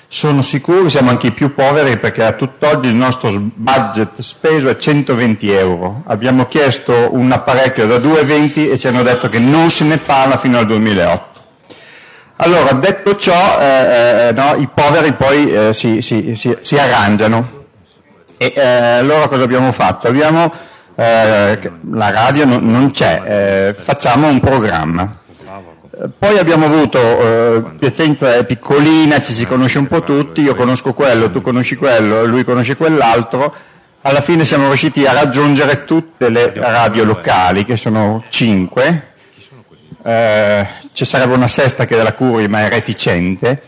[0.07, 4.71] Sono sicuro che siamo anche i più poveri perché a tutt'oggi il nostro budget speso
[4.71, 6.03] è 120 euro.
[6.07, 10.39] Abbiamo chiesto un apparecchio da 2,20 e ci hanno detto che non se ne parla
[10.39, 11.32] fino al 2008.
[12.44, 17.66] Allora, detto ciò, eh, eh, no, i poveri poi eh, si, si, si, si, arrangiano.
[18.37, 18.61] E eh,
[18.98, 20.09] allora cosa abbiamo fatto?
[20.09, 20.52] Abbiamo,
[20.96, 23.22] eh, la radio non, non c'è,
[23.68, 25.18] eh, facciamo un programma.
[26.18, 26.98] Poi abbiamo avuto,
[27.78, 32.24] Piacenza è piccolina, ci si conosce un po' tutti, io conosco quello, tu conosci quello,
[32.24, 33.55] lui conosce quell'altro,
[34.00, 39.12] alla fine siamo riusciti a raggiungere tutte le radio locali, che sono cinque.
[40.05, 43.62] Eh, ci sarebbe una sesta che della Curi, ma è reticente.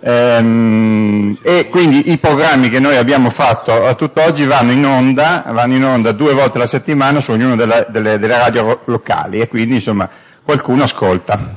[0.00, 5.74] Ehm, e quindi i programmi che noi abbiamo fatto a tutt'oggi vanno in onda, vanno
[5.74, 9.74] in onda due volte alla settimana su ognuna delle, delle, delle radio locali e quindi
[9.74, 10.08] insomma
[10.42, 11.54] qualcuno ascolta.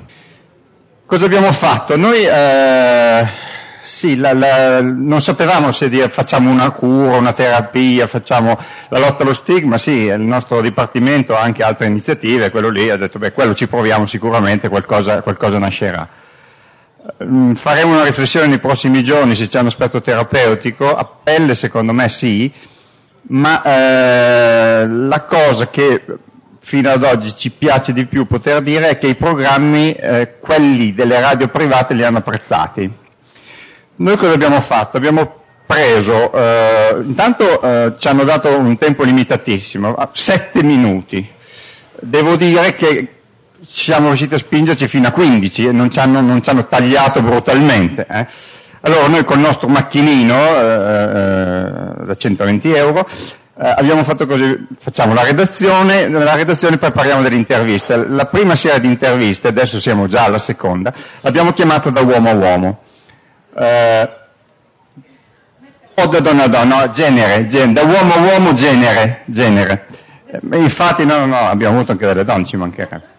[1.06, 1.98] Cosa abbiamo fatto?
[1.98, 3.28] Noi eh,
[3.89, 8.58] sì, la, la, non sapevamo se dire, facciamo una cura, una terapia, facciamo
[8.89, 12.97] la lotta allo stigma, sì, il nostro dipartimento ha anche altre iniziative, quello lì ha
[12.97, 16.08] detto, beh, quello ci proviamo sicuramente, qualcosa, qualcosa nascerà.
[17.23, 21.91] Mm, faremo una riflessione nei prossimi giorni se c'è un aspetto terapeutico, a pelle secondo
[21.91, 22.49] me sì,
[23.30, 26.04] ma eh, la cosa che
[26.60, 30.93] fino ad oggi ci piace di più poter dire è che i programmi, eh, quelli
[30.93, 33.08] delle radio private, li hanno apprezzati.
[34.02, 34.96] Noi cosa abbiamo fatto?
[34.96, 41.30] Abbiamo preso, eh, intanto eh, ci hanno dato un tempo limitatissimo, sette minuti.
[42.00, 43.08] Devo dire che
[43.60, 47.22] siamo riusciti a spingerci fino a 15 e non ci hanno, non ci hanno tagliato
[47.22, 48.08] brutalmente.
[48.10, 48.26] Eh.
[48.82, 55.14] Allora noi col nostro macchinino eh, eh da 120 euro eh, abbiamo fatto così, facciamo
[55.14, 57.98] la redazione, nella redazione poi parliamo delle interviste.
[58.08, 62.34] La prima serie di interviste, adesso siamo già alla seconda, l'abbiamo chiamata da uomo a
[62.34, 62.84] uomo.
[63.60, 64.10] Eh,
[65.95, 69.86] o da donna a donna, no, genere, genere, da uomo a uomo genere, genere.
[70.28, 73.17] Eh, infatti no, no, abbiamo avuto anche delle donne, ci mancherebbe.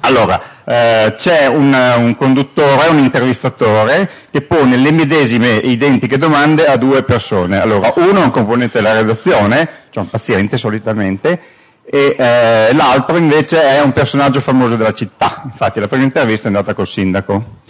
[0.00, 6.76] Allora, eh, c'è un, un, conduttore, un intervistatore che pone le medesime identiche domande a
[6.76, 7.58] due persone.
[7.58, 11.40] Allora, uno è un componente della redazione, cioè un paziente solitamente,
[11.86, 15.40] e eh, l'altro invece è un personaggio famoso della città.
[15.46, 17.62] Infatti la prima intervista è andata col sindaco.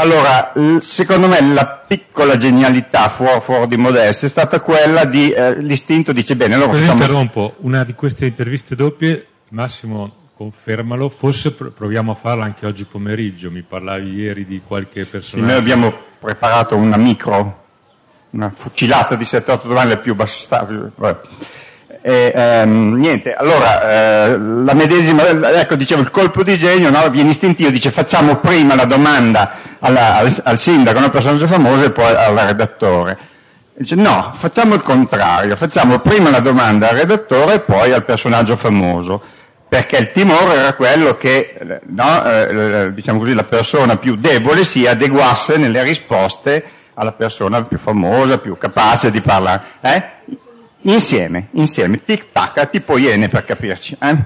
[0.00, 5.60] Allora, secondo me la piccola genialità fuori, fuori di modestia è stata quella di eh,
[5.60, 6.92] l'istinto dice bene, allora facciamo...
[6.92, 13.50] interrompo, una di queste interviste doppie, Massimo confermalo, forse proviamo a farla anche oggi pomeriggio,
[13.50, 15.46] mi parlavi ieri di qualche personaggio.
[15.46, 17.64] Sì, noi abbiamo preparato una micro,
[18.30, 20.92] una fucilata di 7-8 domande più bastate.
[22.02, 23.82] E, ehm, niente, allora,
[24.24, 28.74] eh, la medesima, ecco, dicevo, il colpo di genio no, viene istintivo, dice facciamo prima
[28.74, 33.18] la domanda alla, al, al, sindaco, una personaggio famoso, e poi al redattore.
[33.74, 38.56] Dice no, facciamo il contrario, facciamo prima la domanda al redattore e poi al personaggio
[38.56, 39.22] famoso
[39.70, 44.84] perché il timore era quello che no, eh, diciamo così, la persona più debole si
[44.84, 49.62] adeguasse nelle risposte alla persona più famosa, più capace di parlare.
[49.80, 50.02] Eh?
[50.82, 53.96] Insieme, insieme, tic tac, tipo iene per capirci.
[54.00, 54.16] Eh?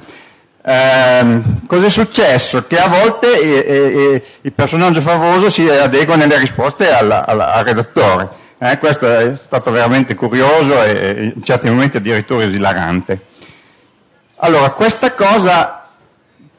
[0.67, 2.67] Eh, cos'è successo?
[2.67, 7.64] Che a volte eh, eh, il personaggio famoso si adegua nelle risposte alla, alla, al
[7.64, 8.43] redattore.
[8.59, 13.19] Eh, questo è stato veramente curioso e in certi momenti addirittura esilarante.
[14.37, 15.88] Allora, questa cosa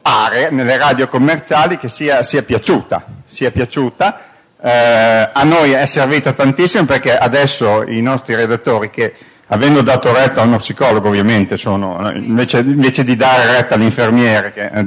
[0.00, 4.20] pare nelle radio commerciali che sia, sia piaciuta, sia piaciuta.
[4.62, 9.14] Eh, a noi è servita tantissimo perché adesso i nostri redattori che
[9.48, 14.66] avendo dato retta a uno psicologo ovviamente sono, invece, invece di dare retta all'infermiere, che,
[14.66, 14.86] eh,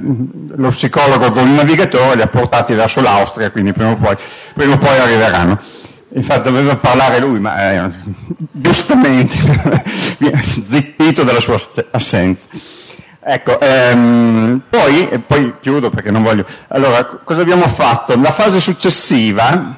[0.56, 4.16] lo psicologo con il navigatore li ha portati verso l'Austria, quindi prima o poi,
[4.54, 5.60] prima o poi arriveranno.
[6.12, 7.90] Infatti doveva parlare lui, ma eh,
[8.52, 9.38] giustamente
[10.42, 11.58] zittito dalla sua
[11.92, 12.48] assenza.
[13.22, 16.46] Ecco, ehm, poi, poi chiudo perché non voglio.
[16.70, 18.20] Allora, cosa abbiamo fatto?
[18.20, 19.78] La fase successiva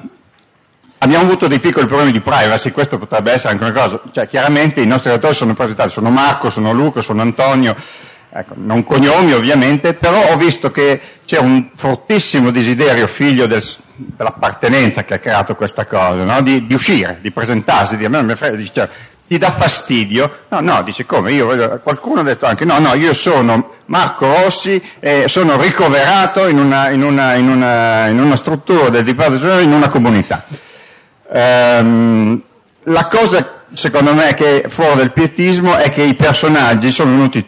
[1.02, 4.00] abbiamo avuto dei piccoli problemi di privacy, questo potrebbe essere anche una cosa.
[4.10, 7.74] Cioè, chiaramente i nostri autori sono presentati, sono Marco, sono Luca, sono Antonio,
[8.30, 13.62] ecco, non cognomi ovviamente, però ho visto che c'è un fortissimo desiderio, figlio del,
[13.96, 16.40] dell'appartenenza che ha creato questa cosa, no?
[16.40, 18.88] di, di, uscire, di presentarsi, di a me frega, di, cioè,
[19.26, 20.44] ti dà fastidio?
[20.50, 21.32] No, no, dice come?
[21.32, 26.58] Io, qualcuno ha detto anche no, no, io sono Marco Rossi e sono ricoverato in
[26.58, 30.44] una, in una, in una, in una struttura del Dipartimento in una comunità.
[31.32, 32.42] Ehm,
[32.84, 37.46] la cosa, secondo me, che è fuori del pietismo è che i personaggi sono venuti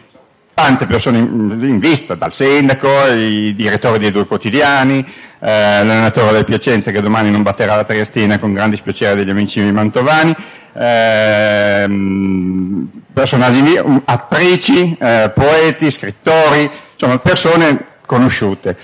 [0.55, 5.05] tante persone in, in vista, dal sindaco, i direttori dei due quotidiani, eh,
[5.39, 10.33] l'allenatore del Piacenza che domani non batterà la Triestina con grande dispiacere degli amici mantovani,
[10.73, 18.77] ehm, personaggi, attrici, eh, poeti, scrittori, insomma persone conosciute.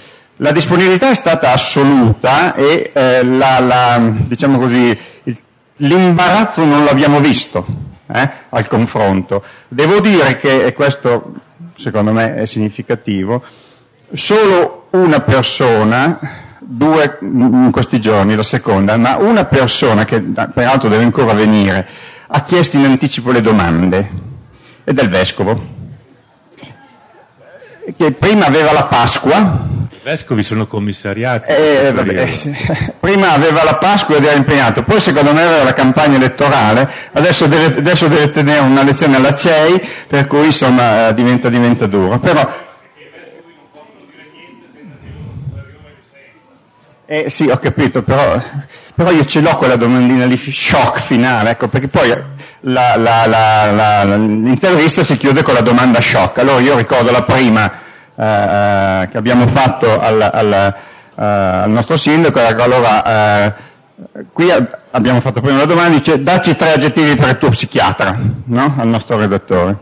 [0.44, 5.38] La disponibilità è stata assoluta e eh, la, la, diciamo così, il,
[5.76, 7.64] l'imbarazzo non l'abbiamo visto
[8.12, 9.44] eh, al confronto.
[9.68, 11.34] Devo dire che, e questo
[11.76, 13.44] secondo me è significativo,
[14.16, 16.18] solo una persona
[16.60, 21.88] due in questi giorni, la seconda, ma una persona che peraltro deve ancora venire
[22.26, 24.10] ha chiesto in anticipo le domande,
[24.86, 25.81] è del vescovo,
[27.98, 29.70] che prima aveva la Pasqua.
[29.90, 31.52] I vescovi sono commissariati.
[31.52, 32.94] Eh, vabbè, eh.
[33.00, 37.46] Prima aveva la Pasqua ed era impegnato, poi secondo me aveva la campagna elettorale, adesso
[37.48, 42.20] deve, adesso deve tenere una lezione alla CEI, per cui insomma diventa, diventa duro.
[42.20, 42.48] Però,
[47.14, 48.42] Eh, sì, ho capito, però,
[48.96, 52.08] però, io ce l'ho quella domandina di shock finale, ecco, perché poi
[52.62, 56.38] la, la, la, l'intervista si chiude con la domanda shock.
[56.38, 57.70] Allora io ricordo la prima
[58.16, 63.04] eh, eh che abbiamo fatto al, al, eh, al nostro sindaco, allora
[63.46, 63.54] eh,
[64.32, 64.50] qui
[64.92, 68.76] abbiamo fatto prima la domanda, dice dacci tre aggettivi per il tuo psichiatra, no?
[68.78, 69.80] al nostro redattore.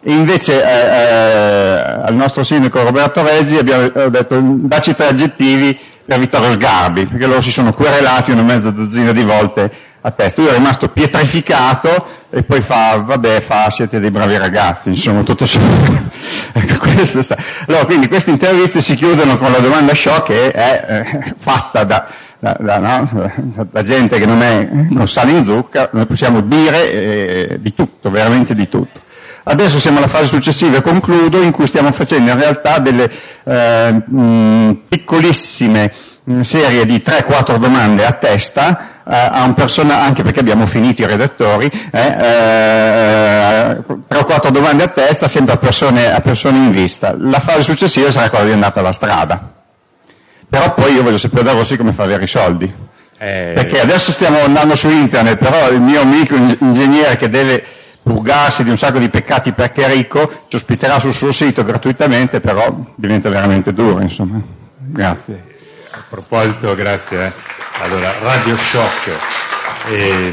[0.00, 6.52] E invece eh, al nostro sindaco Roberto Reggi abbiamo detto dacci tre aggettivi per Vittorio
[6.52, 10.42] Sgarbi, perché loro si sono querelati una mezza dozzina di volte a testa.
[10.42, 15.44] Io ero rimasto pietrificato e poi fa, vabbè, fa, siete dei bravi ragazzi, insomma, tutto
[16.52, 17.36] ecco, sta...
[17.66, 22.06] Allora, quindi queste interviste si chiudono con la domanda shock che è eh, fatta da,
[22.38, 23.30] da, da, no?
[23.70, 28.10] da, gente che non, è, non sale in zucca, noi possiamo dire eh, di tutto,
[28.10, 29.01] veramente di tutto.
[29.44, 33.10] Adesso siamo alla fase successiva e concludo in cui stiamo facendo in realtà delle
[33.44, 40.22] eh, mh, piccolissime mh, serie di 3-4 domande a testa eh, a un persona, anche
[40.22, 45.56] perché abbiamo finito i redattori, eh, eh, 3 o 4 domande a testa sempre a
[45.56, 47.14] persone, a persone in vista.
[47.18, 49.50] La fase successiva sarà quella di andare alla strada.
[50.48, 52.72] Però poi io voglio sapere da Rossi come fa avere i soldi.
[53.18, 53.52] Eh...
[53.54, 57.64] Perché adesso stiamo andando su internet, però il mio amico ingegnere che deve
[58.02, 62.40] purgarsi di un sacco di peccati perché è ricco, ci ospiterà sul suo sito gratuitamente,
[62.40, 64.42] però diventa veramente duro, insomma.
[64.76, 65.50] Grazie.
[65.92, 67.26] A proposito, grazie.
[67.26, 67.32] Eh.
[67.82, 69.10] Allora, Radio Shock.
[69.88, 70.32] Eh,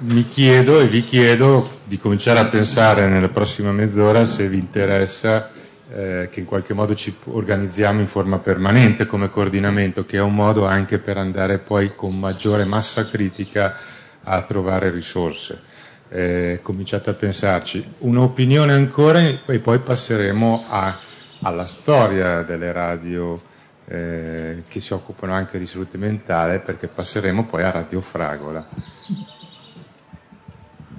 [0.00, 5.50] mi chiedo e vi chiedo di cominciare a pensare nella prossima mezz'ora se vi interessa
[5.90, 10.34] eh, che in qualche modo ci organizziamo in forma permanente come coordinamento, che è un
[10.34, 13.76] modo anche per andare poi con maggiore massa critica
[14.22, 15.62] a trovare risorse
[16.08, 17.94] eh, cominciate a pensarci.
[17.98, 20.98] Un'opinione ancora e poi passeremo a,
[21.42, 23.40] alla storia delle radio
[23.86, 28.66] eh, che si occupano anche di salute mentale perché passeremo poi a Radio Fragola.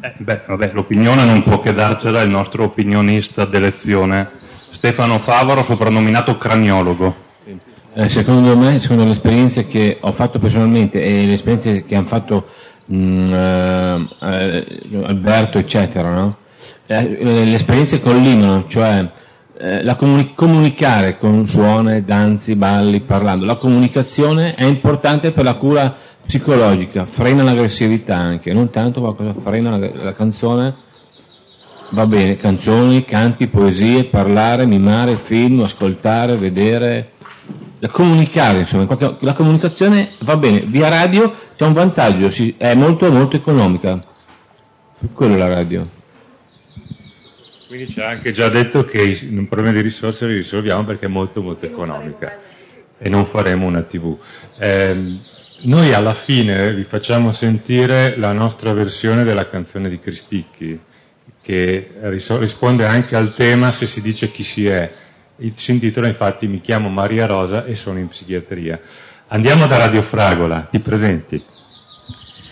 [0.02, 4.30] Eh, beh, vabbè, l'opinione non può che darcela il nostro opinionista d'elezione,
[4.70, 7.28] Stefano Favaro, soprannominato craniologo.
[7.94, 12.08] Eh, secondo me, secondo le esperienze che ho fatto personalmente e le esperienze che hanno
[12.08, 12.48] fatto
[12.92, 16.38] Mm, eh, eh, Alberto, eccetera, no?
[16.88, 19.08] Eh, le esperienze collimano, cioè
[19.62, 23.44] la comuni- comunicare con suone, danzi, balli, parlando.
[23.44, 25.94] La comunicazione è importante per la cura
[26.26, 30.74] psicologica, frena l'aggressività anche, non tanto qualcosa frena la, la canzone,
[31.90, 37.12] va bene, canzoni, canti, poesie, parlare, mimare, film, ascoltare, vedere,
[37.88, 38.88] comunicare, insomma,
[39.20, 44.04] la comunicazione va bene, via radio c'è un vantaggio, è molto molto economica.
[45.14, 45.88] Quello è la radio.
[47.68, 51.10] Quindi ci ha anche già detto che un problema di risorse li risolviamo perché è
[51.10, 52.38] molto molto economica
[52.98, 54.18] e non faremo una tv.
[54.58, 55.18] Eh,
[55.62, 60.80] noi alla fine vi facciamo sentire la nostra versione della canzone di Cristicchi,
[61.42, 64.92] che risponde anche al tema se si dice chi si è.
[65.56, 68.78] Si intitola infatti Mi chiamo Maria Rosa e sono in psichiatria.
[69.30, 71.42] Andiamo da Radio Fragola, ti presenti.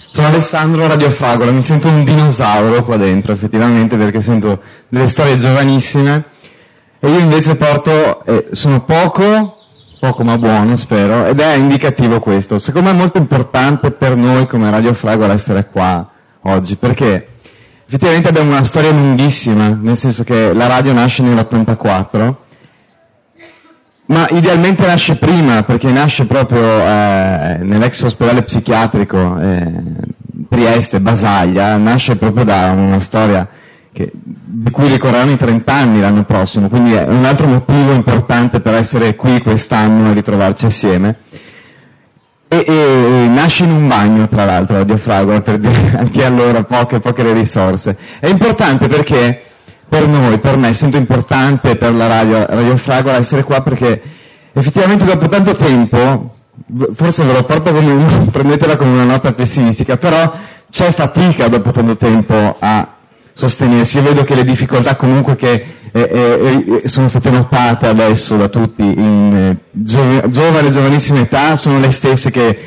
[0.09, 5.35] Sono Alessandro Radio Fragola, mi sento un dinosauro qua dentro effettivamente perché sento delle storie
[5.35, 6.23] giovanissime
[6.99, 9.57] e io invece porto, eh, sono poco,
[9.99, 12.57] poco ma buono spero, ed è indicativo questo.
[12.57, 16.09] Secondo me è molto importante per noi come Radio Fragola essere qua
[16.43, 17.27] oggi perché
[17.85, 22.45] effettivamente abbiamo una storia lunghissima, nel senso che la radio nasce nell'84
[24.07, 29.71] ma idealmente nasce prima, perché nasce proprio eh, nell'ex ospedale psichiatrico eh,
[30.47, 33.47] Trieste, Basaglia, nasce proprio da una storia
[33.91, 38.61] che, di cui ricorreranno i 30 anni l'anno prossimo, quindi è un altro motivo importante
[38.61, 41.15] per essere qui quest'anno e ritrovarci assieme.
[42.47, 47.01] E, e, nasce in un bagno, tra l'altro, la Diafragola, per dire anche allora poche,
[47.01, 47.97] poche le risorse.
[48.19, 49.41] È importante perché
[49.89, 54.01] per noi, per me, sento importante per la radio, radio Fragola essere qua perché
[54.53, 56.35] effettivamente dopo tanto tempo,
[56.93, 60.31] forse ve lo porto come un, prendetela come una nota pessimistica, però
[60.69, 62.95] c'è fatica dopo tanto tempo a
[63.31, 63.97] sostenersi.
[63.97, 68.49] Io vedo che le difficoltà comunque che eh, eh, eh, sono state notate adesso da
[68.49, 72.59] tutti in eh, giov- giovane, giovanissima età, sono le stesse che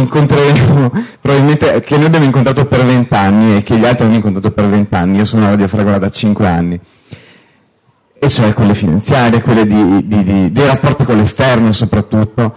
[0.00, 4.68] incontreremo probabilmente, che noi abbiamo incontrato per vent'anni e che gli altri hanno incontrato per
[4.68, 5.18] vent'anni.
[5.18, 6.80] Io sono a Radio Fragola da cinque anni.
[8.20, 12.54] E cioè quelle finanziarie, quelle di, di, di, dei rapporti con l'esterno soprattutto.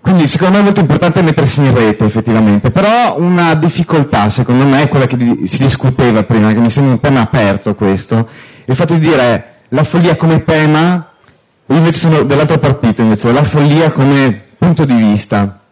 [0.00, 4.82] Quindi secondo me è molto importante mettersi in rete effettivamente, però una difficoltà secondo me
[4.82, 8.28] è quella che di, si discuteva prima, che mi sembra un tema aperto questo,
[8.66, 11.10] il fatto di dire la follia come tema,
[11.66, 15.63] io invece sono dell'altro partito invece, la follia come punto di vista.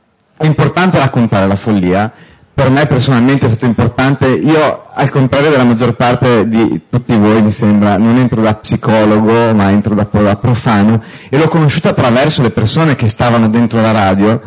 [0.43, 2.11] È importante raccontare la follia,
[2.53, 7.41] per me personalmente è stato importante, io al contrario della maggior parte di tutti voi
[7.43, 12.43] mi sembra, non entro da psicologo ma entro da, da profano e l'ho conosciuto attraverso
[12.43, 14.41] le persone che stavano dentro la radio.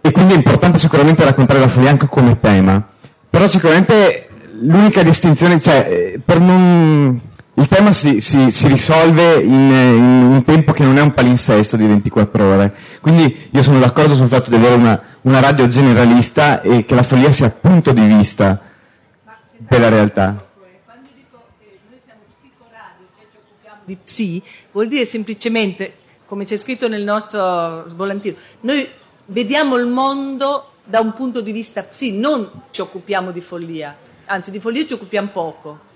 [0.00, 2.82] E quindi è importante sicuramente raccontare la follia anche come tema,
[3.28, 4.28] però sicuramente
[4.62, 7.20] l'unica distinzione, cioè per non
[7.54, 11.76] il tema si, si, si risolve in, in, un tempo che non è un palinsesto
[11.76, 12.74] di 24 ore.
[13.02, 17.02] Quindi io sono d'accordo sul fatto di avere una, una radio generalista e che la
[17.02, 18.60] follia sia punto di vista
[19.58, 20.46] della realtà.
[23.84, 24.40] di psi
[24.70, 25.94] vuol dire semplicemente,
[26.24, 28.88] come c'è scritto nel nostro volantino, noi
[29.26, 33.94] vediamo il mondo da un punto di vista psi, non ci occupiamo di follia,
[34.26, 35.90] anzi di follia ci occupiamo poco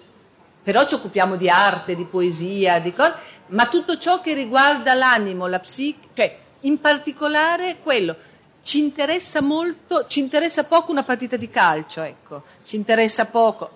[0.67, 3.15] però ci occupiamo di arte, di poesia, di cose,
[3.51, 8.17] ma tutto ciò che riguarda l'animo, la psiche, cioè in particolare quello.
[8.65, 13.71] Ci interessa molto, ci interessa poco una partita di calcio, ecco, ci interessa poco.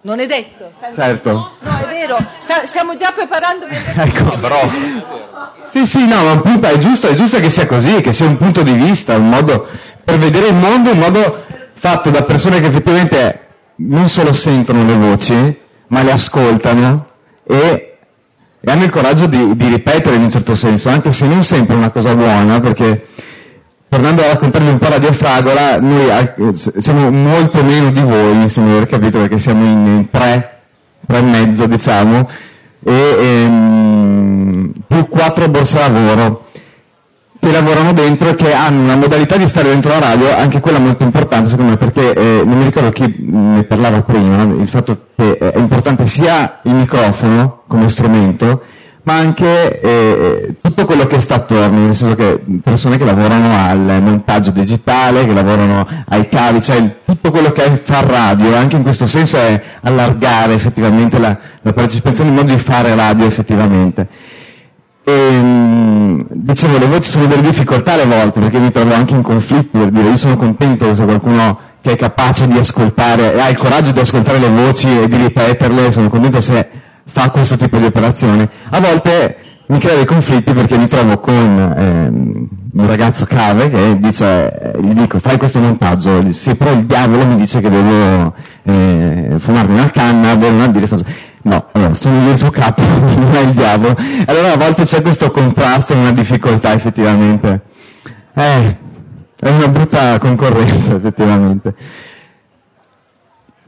[0.00, 0.72] Non è detto?
[0.92, 1.30] Certo.
[1.30, 3.66] No, no è vero, Sta, stiamo già preparando.
[3.70, 4.38] ecco.
[4.40, 4.68] Però...
[5.68, 8.38] Sì, sì, no, ma appunto è giusto, è giusto che sia così, che sia un
[8.38, 9.68] punto di vista, un modo
[10.02, 14.96] per vedere il mondo, un modo fatto da persone che effettivamente non solo sentono le
[14.96, 17.06] voci, ma le ascoltano
[17.44, 17.96] e,
[18.60, 21.74] e hanno il coraggio di, di, ripetere in un certo senso, anche se non sempre
[21.74, 23.06] è una cosa buona, perché
[23.88, 26.10] tornando a raccontarvi un po' Radio Fragola, noi
[26.54, 30.60] siamo molto meno di voi, mi sembra di aver capito, perché siamo in, in tre,
[31.06, 32.28] tre e mezzo, diciamo,
[32.82, 36.46] e ehm, più quattro borse lavoro
[37.46, 40.80] che lavorano dentro e che hanno una modalità di stare dentro la radio, anche quella
[40.80, 45.06] molto importante secondo me, perché eh, non mi ricordo chi ne parlava prima, il fatto
[45.14, 48.62] che è importante sia il microfono come strumento,
[49.04, 54.02] ma anche eh, tutto quello che sta attorno, nel senso che persone che lavorano al
[54.02, 58.82] montaggio digitale, che lavorano ai cavi, cioè tutto quello che è far radio, anche in
[58.82, 64.08] questo senso è allargare effettivamente la, la partecipazione, il modo di fare radio effettivamente.
[65.08, 69.22] E, ehm, dicevo, le voci sono delle difficoltà alle volte, perché mi trovo anche in
[69.22, 73.48] conflitto per dire, io sono contento se qualcuno che è capace di ascoltare, e ha
[73.48, 76.68] il coraggio di ascoltare le voci e di ripeterle, sono contento se
[77.04, 78.48] fa questo tipo di operazione.
[78.70, 79.36] A volte
[79.68, 84.92] mi crea dei conflitti perché mi trovo con ehm, un ragazzo cave che dice, gli
[84.92, 88.34] dico fai questo montaggio, se però il diavolo mi dice che devo
[88.64, 90.88] eh, fumarmi una canna, bere una birra,
[91.46, 93.96] no, allora, sono il tuo capo, non è il diavolo.
[94.26, 97.60] Allora a volte c'è questo contrasto, una difficoltà effettivamente.
[98.34, 98.76] Eh,
[99.38, 101.74] è una brutta concorrenza effettivamente.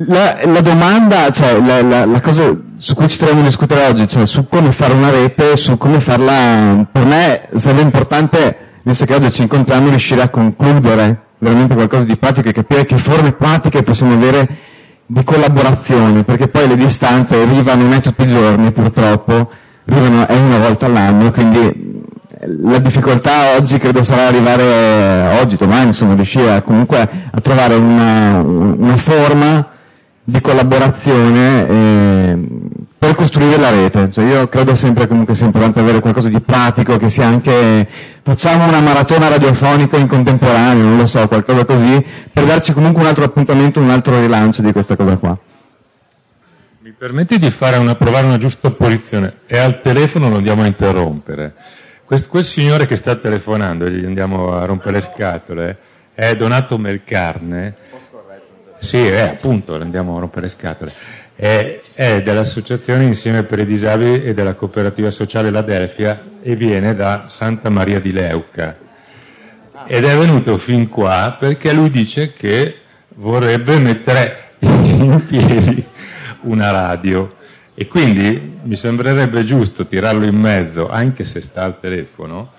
[0.03, 4.07] La, la domanda, cioè la, la, la, cosa su cui ci troviamo a discutere oggi,
[4.07, 9.15] cioè su come fare una rete, su come farla, per me sarebbe importante, visto che
[9.15, 13.83] oggi ci incontriamo, riuscire a concludere veramente qualcosa di pratico e capire che forme pratiche
[13.83, 14.47] possiamo avere
[15.11, 19.51] di collaborazione, perché poi le distanze arrivano non è tutti i giorni purtroppo,
[19.87, 22.05] arrivano è una volta all'anno, quindi
[22.41, 28.43] la difficoltà oggi credo sarà arrivare, oggi, domani, insomma, riuscire a, comunque a trovare una,
[28.43, 29.67] una forma
[30.23, 32.39] di collaborazione eh,
[32.99, 34.11] per costruire la rete.
[34.11, 37.87] Cioè io credo sempre comunque sia importante avere qualcosa di pratico, che sia anche,
[38.23, 43.09] facciamo una maratona radiofonica in contemporanea, non lo so, qualcosa così, per darci comunque un
[43.09, 45.39] altro appuntamento, un altro rilancio di questa cosa qua.
[46.81, 49.39] Mi permetti di fare una, provare una giusta posizione?
[49.47, 51.55] È al telefono, lo andiamo a interrompere.
[52.05, 55.79] Quest, quel signore che sta telefonando, e gli andiamo a rompere le scatole,
[56.15, 57.75] è Donato Melcarne,
[58.79, 60.93] sì, eh, appunto, andiamo a rompere le scatole.
[61.41, 61.83] È,
[62.25, 68.01] dell'Associazione Insieme per i Disabili e della Cooperativa Sociale Ladelfia e viene da Santa Maria
[68.01, 68.77] di Leuca.
[69.87, 72.79] Ed è venuto fin qua perché lui dice che
[73.15, 75.85] vorrebbe mettere in piedi
[76.43, 77.37] una radio
[77.73, 82.51] e quindi mi sembrerebbe giusto tirarlo in mezzo, anche se sta al telefono,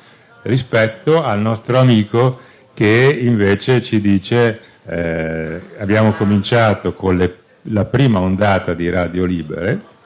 [0.44, 2.40] rispetto al nostro amico
[2.74, 9.98] che invece ci dice eh, abbiamo cominciato con le, la prima ondata di Radio Libere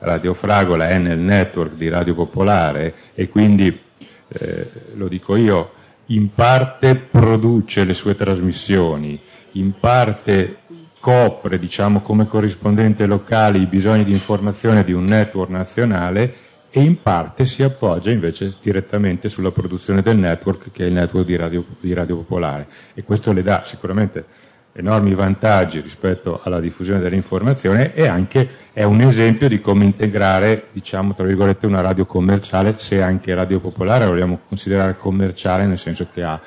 [0.00, 3.80] Radio Fragola è nel network di Radio Popolare e quindi,
[4.28, 5.72] eh, lo dico io,
[6.06, 9.20] in parte produce le sue trasmissioni,
[9.52, 10.58] in parte
[11.00, 16.34] copre, diciamo, come corrispondente locale i bisogni di informazione di un network nazionale
[16.70, 21.26] e in parte si appoggia invece direttamente sulla produzione del network che è il network
[21.26, 22.68] di Radio, di Radio Popolare.
[22.94, 24.24] E questo le dà sicuramente
[24.72, 31.14] enormi vantaggi rispetto alla diffusione dell'informazione e anche è un esempio di come integrare, diciamo,
[31.14, 36.08] tra virgolette, una radio commerciale, se anche Radio Popolare la vogliamo considerare commerciale, nel senso
[36.12, 36.40] che ha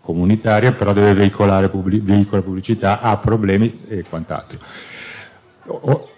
[0.00, 4.58] comunitaria, però deve veicolare pubblic- veicola pubblicità, ha problemi e quant'altro.
[5.66, 6.08] O-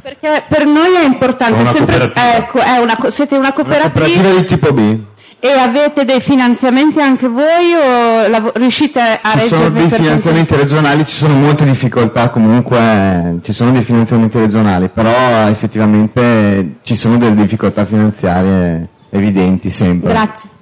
[0.00, 4.46] Perché per noi è importante, Una sempre- ecco, è una siete una cooperativa, Cooperativa di
[4.46, 4.98] tipo B.
[5.40, 11.06] e avete dei finanziamenti anche voi o lav- riuscite a Ci sono dei finanziamenti regionali,
[11.06, 17.36] ci sono molte difficoltà comunque, ci sono dei finanziamenti regionali, però effettivamente ci sono delle
[17.36, 20.10] difficoltà finanziarie evidenti sempre.
[20.12, 20.56] Grazie.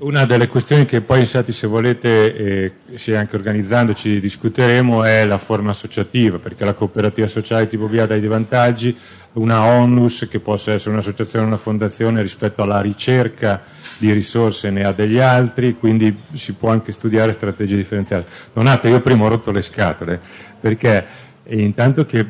[0.00, 5.38] Una delle questioni che poi, infatti, se volete, eh, se anche organizzandoci discuteremo, è la
[5.38, 8.96] forma associativa, perché la cooperativa sociale tipo B ha dei vantaggi,
[9.32, 13.60] una onlus che possa essere un'associazione o una fondazione rispetto alla ricerca
[13.98, 18.26] di risorse ne ha degli altri, quindi si può anche studiare strategie differenziate.
[18.52, 20.20] Donate, io prima ho rotto le scatole,
[20.60, 21.04] perché
[21.48, 22.24] intanto che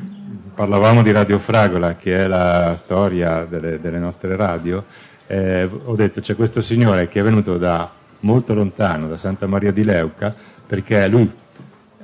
[0.55, 4.87] parlavamo di Radio Fragola, che è la storia delle, delle nostre radio,
[5.29, 9.71] eh, ho detto c'è questo signore che è venuto da molto lontano, da Santa Maria
[9.71, 10.35] di Leuca,
[10.67, 11.31] perché lui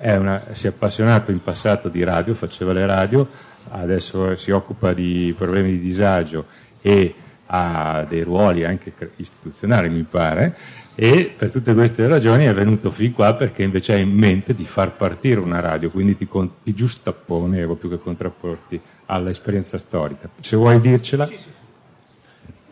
[0.00, 3.26] una- si è appassionato in passato di radio, faceva le radio,
[3.70, 6.46] adesso si occupa di problemi di disagio
[6.82, 7.14] e
[7.46, 10.54] ha dei ruoli anche istituzionali, mi pare,
[10.94, 14.64] e per tutte queste ragioni è venuto fin qua perché invece ha in mente di
[14.64, 20.28] far partire una radio, quindi ti, con- ti giustappone ecco, più che contrapporti all'esperienza storica.
[20.40, 21.28] Se vuoi dircela.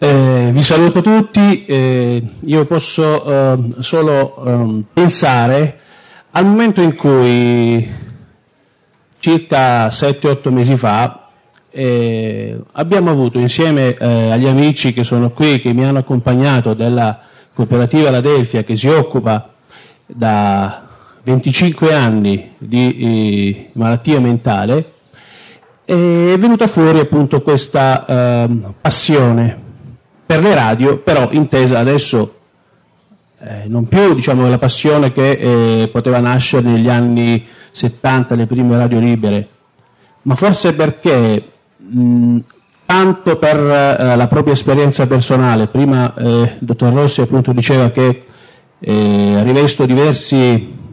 [0.05, 5.79] Eh, vi saluto tutti, eh, io posso eh, solo ehm, pensare
[6.33, 7.89] al momento in cui
[9.21, 11.29] circa 7-8 mesi fa
[11.71, 17.21] eh, abbiamo avuto insieme eh, agli amici che sono qui, che mi hanno accompagnato della
[17.55, 19.53] cooperativa Ladelfia che si occupa
[20.05, 20.85] da
[21.23, 24.95] 25 anni di eh, malattia mentale,
[25.85, 29.62] è venuta fuori appunto questa ehm, passione
[30.33, 32.37] per le radio, però intesa adesso
[33.39, 38.79] eh, non più diciamo la passione che eh, poteva nascere negli anni 70, le prime
[38.79, 39.49] radio libere,
[40.23, 41.45] ma forse perché
[41.77, 42.39] mh,
[42.87, 48.25] tanto per eh, la propria esperienza personale, prima eh, il dottor Rossi appunto diceva che
[48.79, 50.35] eh, rivesto diversi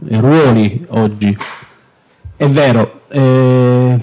[0.06, 1.38] eh, ruoli oggi,
[2.36, 4.00] è vero, eh,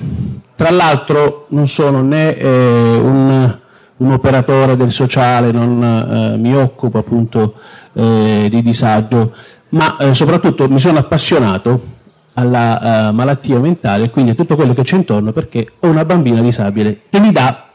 [0.55, 3.65] tra l'altro non sono né eh, un,
[3.99, 7.55] un operatore del sociale, non eh, mi occupo appunto
[7.95, 9.35] eh, di disagio,
[9.71, 11.95] ma eh, soprattutto mi sono appassionato
[12.35, 16.05] alla eh, malattia mentale e quindi a tutto quello che c'è intorno perché ho una
[16.05, 17.67] bambina disabile che mi dà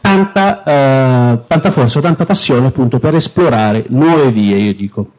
[0.00, 5.10] tanta, eh, tanta forza, tanta passione appunto per esplorare nuove vie, io dico.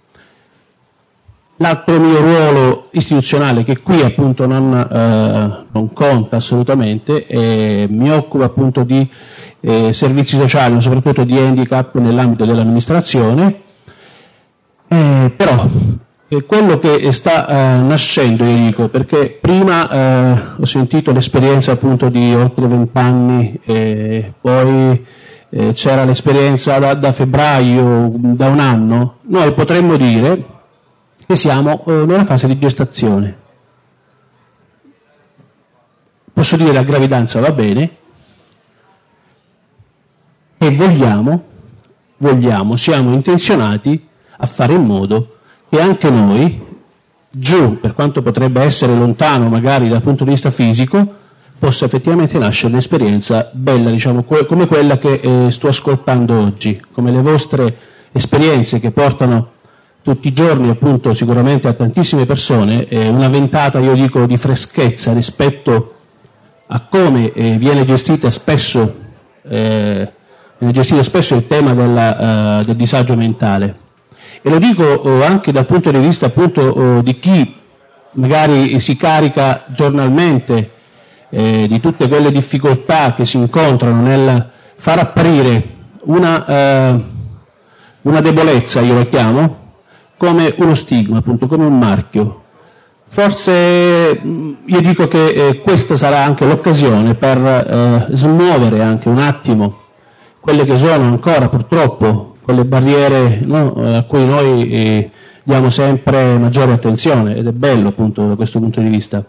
[1.64, 8.44] L'altro mio ruolo istituzionale, che qui appunto non, eh, non conta assolutamente, eh, mi occupa
[8.44, 9.10] appunto di
[9.62, 13.62] eh, servizi sociali, ma soprattutto di handicap nell'ambito dell'amministrazione,
[14.94, 15.66] Eh, però
[16.28, 22.10] eh, quello che sta eh, nascendo, io dico, perché prima eh, ho sentito l'esperienza appunto
[22.10, 25.06] di oltre vent'anni, eh, poi
[25.74, 30.53] c'era l'esperienza da, da febbraio, da un anno, noi potremmo dire
[31.34, 33.38] che siamo eh, nella fase di gestazione.
[36.32, 37.98] Posso dire a gravidanza va bene
[40.58, 41.44] e vogliamo,
[42.18, 44.08] vogliamo, siamo intenzionati
[44.38, 45.38] a fare in modo
[45.70, 46.62] che anche noi,
[47.30, 51.22] giù, per quanto potrebbe essere lontano magari dal punto di vista fisico,
[51.58, 57.22] possa effettivamente nascere un'esperienza bella, diciamo, come quella che eh, sto ascoltando oggi, come le
[57.22, 57.78] vostre
[58.12, 59.53] esperienze che portano
[60.04, 65.14] tutti i giorni appunto sicuramente a tantissime persone, eh, una ventata io dico di freschezza
[65.14, 65.96] rispetto
[66.68, 67.86] a come eh, viene
[68.30, 68.96] spesso,
[69.44, 70.12] eh,
[70.58, 73.78] viene gestito spesso il tema della, eh, del disagio mentale.
[74.42, 77.56] E lo dico eh, anche dal punto di vista appunto eh, di chi
[78.12, 80.70] magari si carica giornalmente
[81.34, 85.68] di tutte quelle difficoltà che si incontrano nel far apparire
[86.02, 87.02] una,
[88.02, 89.63] una debolezza, io la chiamo,
[90.24, 92.44] come uno stigma, appunto come un marchio.
[93.08, 99.20] Forse mh, io dico che eh, questa sarà anche l'occasione per eh, smuovere anche un
[99.20, 99.82] attimo
[100.40, 105.12] quelle che sono ancora purtroppo quelle barriere no, eh, a cui noi eh,
[105.44, 109.24] diamo sempre maggiore attenzione ed è bello appunto da questo punto di vista.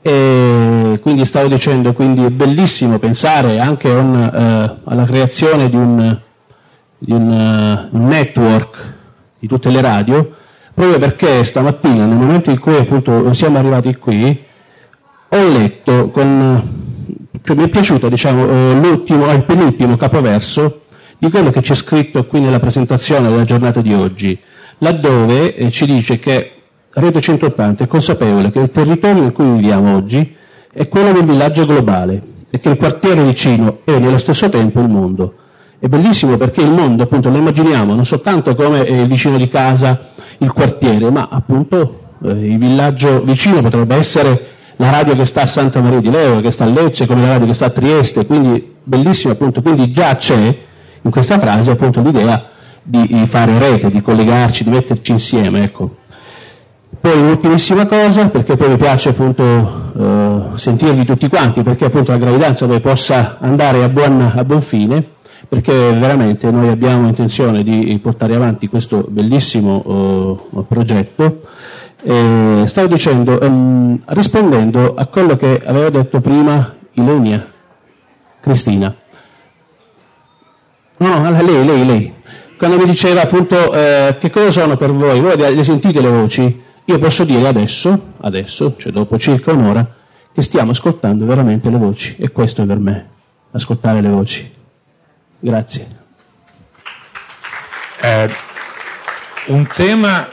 [0.00, 6.18] E quindi stavo dicendo, quindi è bellissimo pensare anche un, eh, alla creazione di un,
[6.98, 8.93] di un, eh, un network
[9.44, 10.30] di tutte le radio,
[10.72, 14.42] proprio perché stamattina, nel momento in cui appunto siamo arrivati qui,
[15.28, 16.82] ho letto con
[17.42, 20.84] cioè mi è piaciuto diciamo, eh, l'ultimo, il penultimo capoverso
[21.18, 24.38] di quello che c'è scritto qui nella presentazione della giornata di oggi,
[24.78, 26.50] laddove eh, ci dice che
[26.96, 30.34] Rete 180 è consapevole che il territorio in cui viviamo oggi
[30.72, 34.88] è quello del villaggio globale e che il quartiere vicino è nello stesso tempo il
[34.88, 35.34] mondo.
[35.84, 39.48] È bellissimo perché il mondo appunto lo immaginiamo non soltanto come eh, il vicino di
[39.48, 45.42] casa, il quartiere, ma appunto eh, il villaggio vicino potrebbe essere la radio che sta
[45.42, 47.68] a Santa Maria di Leo, che sta a Lecce, come la radio che sta a
[47.68, 50.58] Trieste, quindi bellissimo appunto, quindi già c'è
[51.02, 52.48] in questa frase appunto l'idea
[52.82, 55.96] di, fare rete, di collegarci, di metterci insieme, ecco.
[56.98, 62.16] Poi un'ultimissima cosa, perché poi mi piace appunto eh, sentirvi tutti quanti, perché appunto la
[62.16, 65.12] gravidanza poi possa andare a buon, a buon fine,
[65.54, 71.42] perché veramente noi abbiamo intenzione di portare avanti questo bellissimo eh, progetto
[72.02, 77.50] eh, stavo dicendo, ehm, rispondendo a quello che aveva detto prima Ilenia,
[78.40, 78.94] Cristina.
[80.98, 82.12] No, no, lei, lei, lei.
[82.58, 86.62] Quando mi diceva appunto eh, che cosa sono per voi, voi le sentite le voci?
[86.84, 89.86] Io posso dire adesso, adesso, cioè dopo circa un'ora,
[90.32, 93.08] che stiamo ascoltando veramente le voci e questo è per me,
[93.52, 94.52] ascoltare le voci.
[95.44, 95.86] Grazie.
[98.00, 98.30] Eh,
[99.48, 100.26] un tema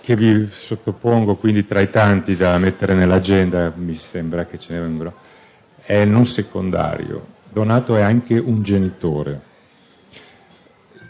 [0.00, 4.80] che vi sottopongo quindi tra i tanti da mettere nell'agenda, mi sembra che ce ne
[4.80, 5.14] vengano,
[5.82, 7.34] è non secondario.
[7.48, 9.40] Donato è anche un genitore.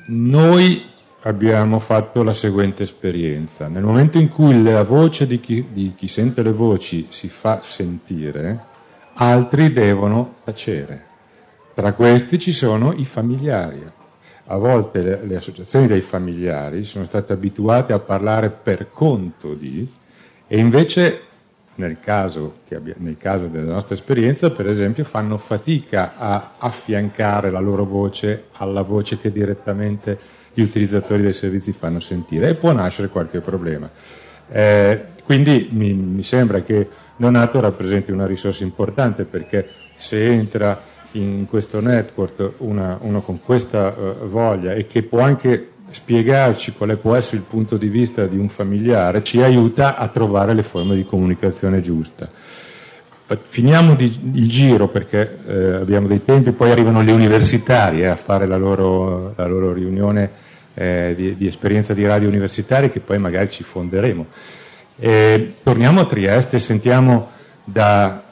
[0.08, 0.84] Noi
[1.22, 3.68] abbiamo fatto la seguente esperienza.
[3.68, 7.62] Nel momento in cui la voce di chi, di chi sente le voci si fa
[7.62, 8.64] sentire,
[9.14, 11.14] altri devono tacere.
[11.76, 13.92] Tra questi ci sono i familiari
[14.46, 19.86] a volte le, le, associazioni dei familiari sono state abituate a parlare per conto di,
[20.46, 21.20] e invece
[21.74, 27.60] nel caso, abbia, nel caso della nostra esperienza, per esempio, fanno fatica a affiancare la
[27.60, 30.18] loro voce alla voce che direttamente
[30.54, 33.90] gli utilizzatori dei servizi fanno sentire e può nascere qualche problema.
[34.48, 40.80] Eh, quindi mi, mi sembra che Donato rappresenti una risorsa importante perché se entra
[41.12, 46.96] in questo network una, uno con questa uh, voglia e che può anche spiegarci quale
[46.96, 50.96] può essere il punto di vista di un familiare, ci aiuta a trovare le forme
[50.96, 52.28] di comunicazione giusta.
[53.42, 54.04] Finiamo di,
[54.34, 59.32] il giro perché eh, abbiamo dei tempi, poi arrivano le universitarie a fare la loro,
[59.36, 60.30] la loro riunione
[60.74, 64.26] eh, di, di, esperienza di radio universitaria che poi magari ci fonderemo.
[65.62, 67.30] torniamo a Trieste e sentiamo
[67.64, 68.22] da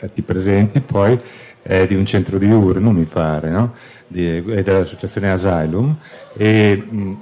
[0.00, 1.18] eh, ti presenti poi
[1.62, 3.72] è di un centro diurno, mi pare, no?
[4.06, 5.96] di, è dell'associazione Asylum,
[6.36, 7.12] e mh,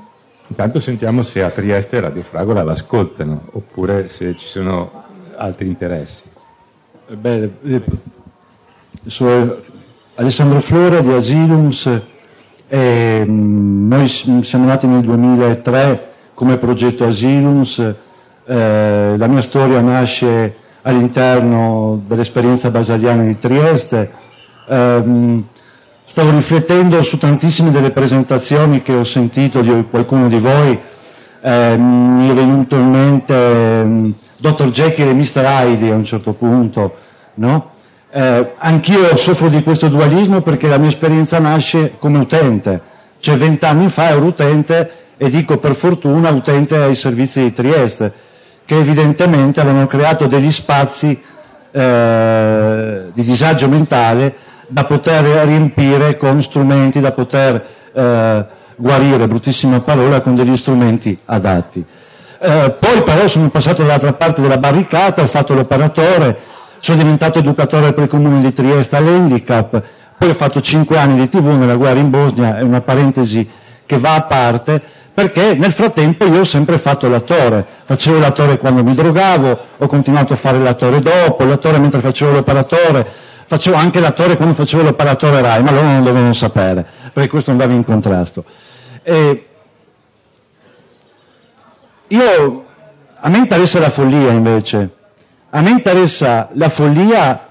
[0.49, 5.05] intanto sentiamo se a Trieste Radio Fragola l'ascoltano, oppure se ci sono
[5.37, 6.25] altri interessi.
[7.09, 7.83] Eh, beh, eh,
[9.07, 9.57] sono
[10.17, 12.01] Alessandro Flora di Asylums,
[12.67, 20.57] e, mh, noi siamo nati nel 2003 come progetto Asylums, eh, la mia storia nasce
[20.83, 24.11] all'interno dell'esperienza basaliana di Trieste,
[24.71, 25.45] ehm,
[26.05, 30.79] stavo riflettendo su tantissime delle presentazioni che ho sentito di qualcuno di voi,
[31.43, 34.71] eh, mi è venuto in mente eh, Dr.
[34.71, 35.45] Jekyll e Mr.
[35.45, 36.95] Hyde a un certo punto,
[37.35, 37.71] no?
[38.13, 42.81] eh, anch'io soffro di questo dualismo perché la mia esperienza nasce come utente,
[43.19, 48.13] cioè vent'anni fa ero utente e dico per fortuna utente ai servizi di Trieste,
[48.65, 51.21] che evidentemente avevano creato degli spazi
[51.71, 54.35] eh, di disagio mentale
[54.71, 58.45] da poter riempire con strumenti, da poter eh,
[58.77, 61.85] guarire, bruttissima parola, con degli strumenti adatti.
[62.43, 66.39] Eh, poi però sono passato dall'altra parte della barricata, ho fatto l'operatore,
[66.79, 69.83] sono diventato educatore per il comune di Trieste all'handicap,
[70.17, 73.47] poi ho fatto cinque anni di tv nella guerra in Bosnia, è una parentesi
[73.85, 74.81] che va a parte,
[75.13, 80.33] perché nel frattempo io ho sempre fatto l'attore, facevo l'attore quando mi drogavo, ho continuato
[80.33, 83.07] a fare l'attore dopo, l'attore mentre facevo l'operatore,
[83.51, 87.73] facevo anche l'attore quando facevo l'operatore RAI, ma loro non dovevano sapere, perché questo andava
[87.73, 88.45] in contrasto.
[89.03, 89.47] E
[92.09, 92.65] io
[93.23, 94.89] A me interessa la follia invece.
[95.51, 97.49] A me interessa la follia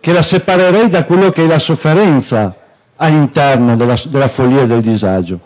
[0.00, 2.54] che la separerei da quello che è la sofferenza
[2.96, 5.38] all'interno della, della follia e del disagio.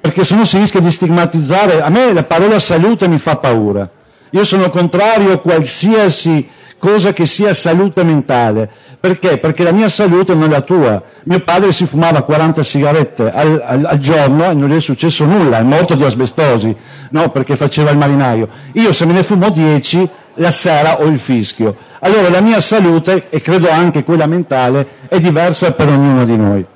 [0.00, 1.82] Perché se no si rischia di stigmatizzare.
[1.82, 3.86] A me la parola salute mi fa paura.
[4.30, 6.48] Io sono contrario a qualsiasi
[6.84, 8.68] cosa che sia salute mentale.
[9.00, 9.38] Perché?
[9.38, 11.02] Perché la mia salute non è la tua.
[11.22, 15.24] Mio padre si fumava 40 sigarette al, al, al giorno e non gli è successo
[15.24, 16.76] nulla, è morto di asbestosi,
[17.12, 17.30] no?
[17.30, 18.48] Perché faceva il marinaio.
[18.72, 21.74] Io se me ne fumo 10, la sera ho il fischio.
[22.00, 26.66] Allora la mia salute, e credo anche quella mentale, è diversa per ognuno di noi.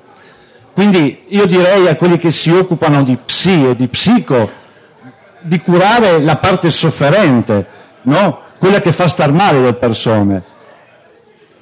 [0.73, 4.49] Quindi io direi a quelli che si occupano di psi e di psico
[5.41, 7.65] di curare la parte sofferente,
[8.03, 8.47] no?
[8.59, 10.43] Quella che fa star male le persone.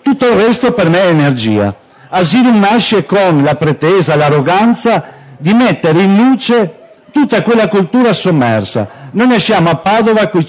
[0.02, 1.74] Tutto il resto per me è energia.
[2.10, 5.04] Asylum nasce con la pretesa, l'arroganza
[5.38, 6.76] di mettere in luce
[7.12, 8.88] tutta quella cultura sommersa.
[9.12, 10.44] Noi nasciamo a Padova con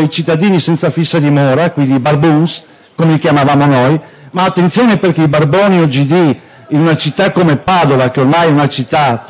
[0.00, 2.62] i cittadini senza fissa dimora, quindi i barboons,
[2.94, 4.00] come li chiamavamo noi,
[4.32, 6.36] ma attenzione perché i barboni o GD
[6.68, 9.24] in una città come Padova, che ormai è una città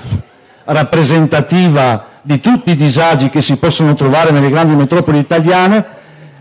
[0.64, 5.84] rappresentativa di tutti i disagi che si possono trovare nelle grandi metropoli italiane,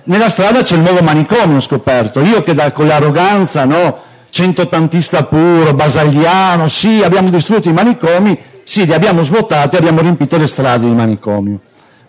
[0.05, 2.21] nella strada c'è il nuovo manicomio scoperto.
[2.21, 3.97] Io che da, con l'arroganza, no,
[4.29, 10.47] centottantista puro, basagliano, sì, abbiamo distrutto i manicomi, sì, li abbiamo svuotati, abbiamo riempito le
[10.47, 11.59] strade di manicomio.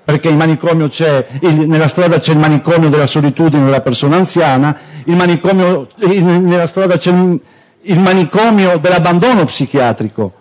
[0.05, 5.16] Perché il manicomio c'è, nella strada c'è il manicomio della solitudine della persona anziana, il
[5.16, 7.40] manicomio, il, nella strada c'è il,
[7.82, 10.32] il manicomio dell'abbandono psichiatrico,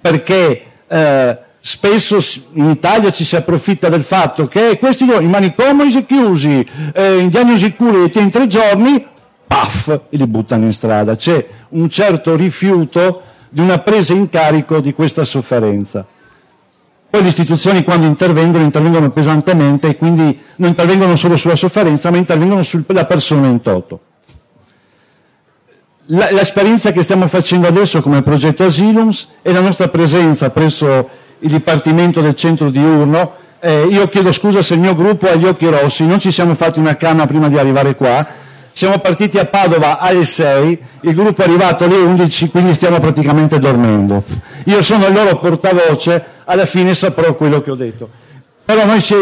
[0.00, 2.18] perché eh, spesso
[2.54, 7.74] in Italia ci si approfitta del fatto che questi i manicomi chiusi, eh, in diagnosi
[7.74, 9.06] cure in tre giorni,
[9.46, 11.16] paf, e li buttano in strada.
[11.16, 16.06] C'è un certo rifiuto di una presa in carico di questa sofferenza.
[17.10, 22.16] Poi le istituzioni quando intervengono, intervengono pesantemente e quindi non intervengono solo sulla sofferenza, ma
[22.18, 24.00] intervengono sulla persona in toto.
[26.06, 31.08] L'esperienza che stiamo facendo adesso come progetto Asylums è la nostra presenza presso
[31.40, 33.34] il Dipartimento del Centro diurno.
[33.60, 36.54] Eh, io chiedo scusa se il mio gruppo ha gli occhi rossi, non ci siamo
[36.54, 38.26] fatti una canna prima di arrivare qua.
[38.72, 43.58] Siamo partiti a Padova alle 6, il gruppo è arrivato alle 11, quindi stiamo praticamente
[43.58, 44.22] dormendo.
[44.64, 48.08] Io sono il loro portavoce, alla fine saprò quello che ho detto.
[48.64, 49.14] Però noi si,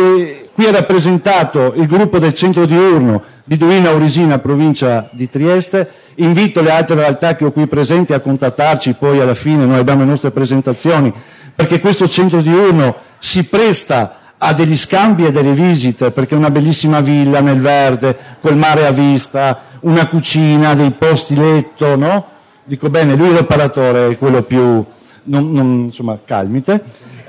[0.53, 5.91] qui è rappresentato il gruppo del centro diurno di Duino Aurisina, provincia di Trieste.
[6.16, 10.01] Invito le altre realtà che ho qui presenti a contattarci, poi alla fine noi abbiamo
[10.01, 11.12] le nostre presentazioni
[11.59, 16.53] perché questo centro diurno si presta a degli scambi e delle visite, perché è una
[16.53, 22.27] bellissima villa nel verde, col mare a vista, una cucina, dei posti letto, no?
[22.63, 24.85] Dico bene, lui è l'operatore, è quello più,
[25.25, 26.81] non, non, insomma, calmite.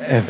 [0.06, 0.24] Eh.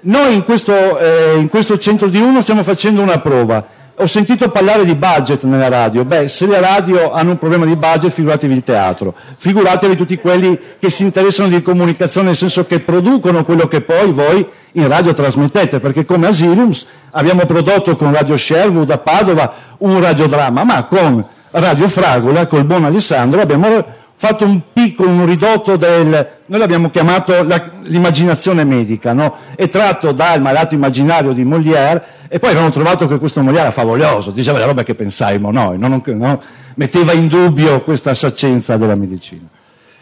[0.00, 3.66] Noi in questo, eh, in questo centro diurno stiamo facendo una prova
[4.00, 6.04] ho sentito parlare di budget nella radio.
[6.04, 9.12] Beh, se le radio hanno un problema di budget, figuratevi il teatro.
[9.36, 14.12] Figuratevi tutti quelli che si interessano di comunicazione, nel senso che producono quello che poi
[14.12, 20.00] voi in radio trasmettete, perché come Asylums abbiamo prodotto con Radio Sherwood a Padova un
[20.00, 23.84] radiodramma, ma con Radio Fragola, col buon Alessandro, abbiamo
[24.20, 29.36] fatto un piccolo, un ridotto del, noi l'abbiamo chiamato la, l'immaginazione medica, no?
[29.54, 33.70] È tratto dal malato immaginario di Molière e poi abbiamo trovato che questo Molière era
[33.70, 36.42] favoloso, diceva le robe che pensaimo noi, non, no?
[36.74, 39.46] metteva in dubbio questa saccenza della medicina.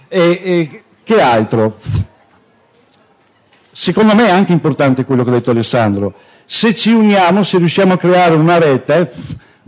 [0.09, 1.77] E, e che altro?
[3.71, 6.15] Secondo me è anche importante quello che ha detto Alessandro.
[6.47, 9.13] Se ci uniamo, se riusciamo a creare una rete,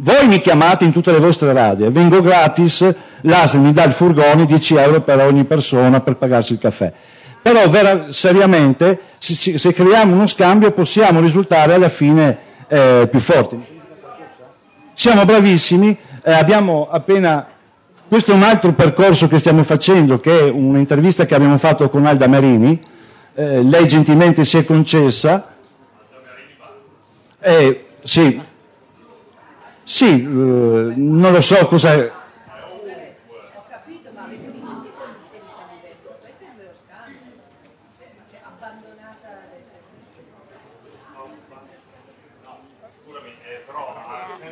[0.01, 2.89] voi mi chiamate in tutte le vostre radio, vengo gratis,
[3.23, 6.93] l'ASL mi dà il furgone, 10 euro per ogni persona per pagarsi il caffè.
[7.43, 12.39] Però vera, seriamente, se, se, creiamo uno scambio possiamo risultare alla fine
[12.69, 13.61] eh, più forti.
[14.95, 17.47] Siamo bravissimi, eh, abbiamo appena...
[18.07, 22.07] Questo è un altro percorso che stiamo facendo, che è un'intervista che abbiamo fatto con
[22.07, 22.81] Alda Marini,
[23.35, 25.55] eh, lei gentilmente si è concessa.
[27.41, 28.41] Eh, sì,
[29.89, 32.27] sì, eh, non lo so cosa...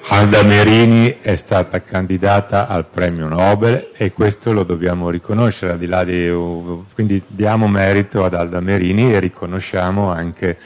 [0.09, 5.87] Alda Merini è stata candidata al premio Nobel e questo lo dobbiamo riconoscere, al di
[5.87, 6.33] là di,
[6.95, 10.57] quindi diamo merito ad Alda Merini e riconosciamo anche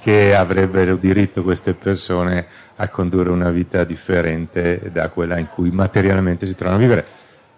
[0.00, 2.46] che avrebbero diritto queste persone
[2.82, 7.04] a condurre una vita differente da quella in cui materialmente si trovano a vivere,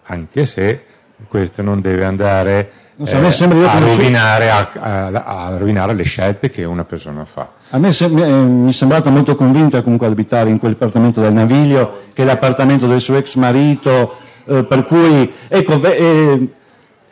[0.04, 0.82] anche se
[1.28, 6.50] questo non deve andare Non so, io a, rovinare, a- a- a rovinare le scelte
[6.50, 7.48] che una persona fa.
[7.70, 11.32] A me sem- eh, mi è sembrata molto convinta comunque ad abitare in quell'appartamento del
[11.32, 16.48] Naviglio, che è l'appartamento del suo ex marito, eh, per cui ecco, eh,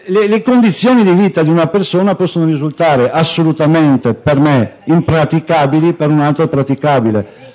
[0.04, 6.10] le, le condizioni di vita di una persona possono risultare assolutamente per me impraticabili, per
[6.10, 7.50] un altro praticabile.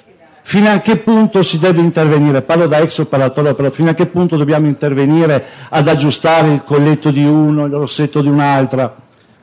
[0.50, 2.42] Fino a che punto si deve intervenire?
[2.42, 7.12] Parlo da ex operatore, però fino a che punto dobbiamo intervenire ad aggiustare il colletto
[7.12, 8.96] di uno, il rossetto di un'altra?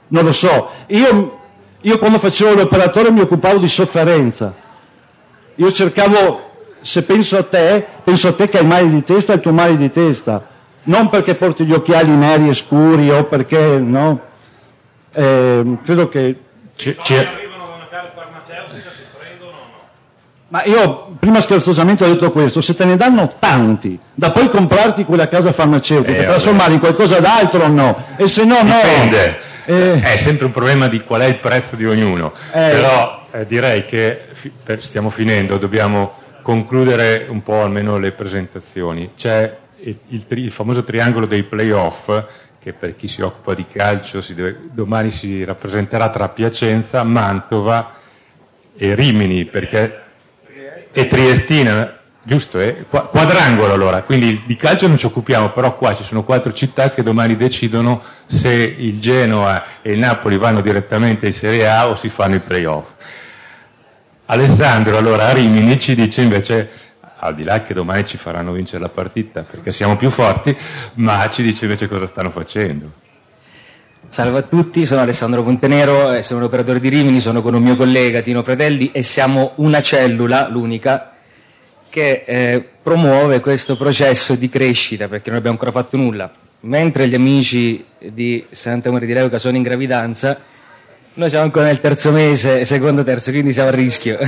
[0.09, 0.71] Non lo so.
[0.87, 1.41] Io,
[1.83, 4.55] io quando facevo l'operatore mi occupavo di sofferenza.
[5.57, 9.41] Io cercavo, se penso a te, penso a te che hai male di testa, il
[9.41, 10.43] tuo male di testa.
[10.85, 14.21] Non perché porti gli occhiali neri e scuri o perché, no?
[15.13, 16.39] Eh, credo che...
[20.55, 25.05] Ma io prima scherzosamente ho detto questo, se te ne danno tanti, da poi comprarti
[25.05, 28.05] quella casa farmaceutica, Eh, trasformarla in qualcosa d'altro o no?
[28.17, 28.63] E se no, no.
[28.63, 30.01] Dipende.
[30.01, 32.33] È sempre un problema di qual è il prezzo di ognuno.
[32.53, 32.71] Eh.
[32.71, 34.27] Però eh, direi che
[34.63, 39.11] per- stiamo finendo, dobbiamo concludere un po' almeno le presentazioni.
[39.17, 42.13] C'è il, il tri- il famoso triangolo dei playoff
[42.63, 47.91] che per chi si occupa di calcio si deve- domani si rappresenterà tra Piacenza, Mantova
[48.77, 50.03] e Rimini, perché
[50.97, 51.93] e Triestina,
[52.23, 52.61] giusto?
[52.61, 52.87] Eh?
[52.89, 56.91] Qua- Quadrangolo allora, quindi di calcio non ci occupiamo, però qua ci sono quattro città
[56.91, 61.97] che domani decidono se il Genoa e il Napoli vanno direttamente in Serie A o
[61.97, 62.93] si fanno i playoff.
[64.27, 66.71] Alessandro allora a Rimini ci dice invece,
[67.19, 70.57] al di là che domani ci faranno vincere la partita perché siamo più forti,
[70.95, 73.03] ma ci dice invece cosa stanno facendo.
[74.09, 77.63] Salve a tutti, sono Alessandro Pontenero, eh, sono un operatore di Rimini, sono con un
[77.63, 81.15] mio collega Tino Pretelli e siamo una cellula, l'unica,
[81.89, 86.31] che eh, promuove questo processo di crescita perché non abbiamo ancora fatto nulla.
[86.61, 90.39] Mentre gli amici di Santa Maria di Leuca sono in gravidanza,
[91.15, 94.19] noi siamo ancora nel terzo mese, secondo terzo, quindi siamo a rischio.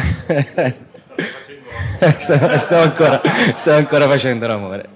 [2.18, 3.20] stiamo, stiamo ancora,
[3.54, 4.88] stiamo ancora facendo l'amore.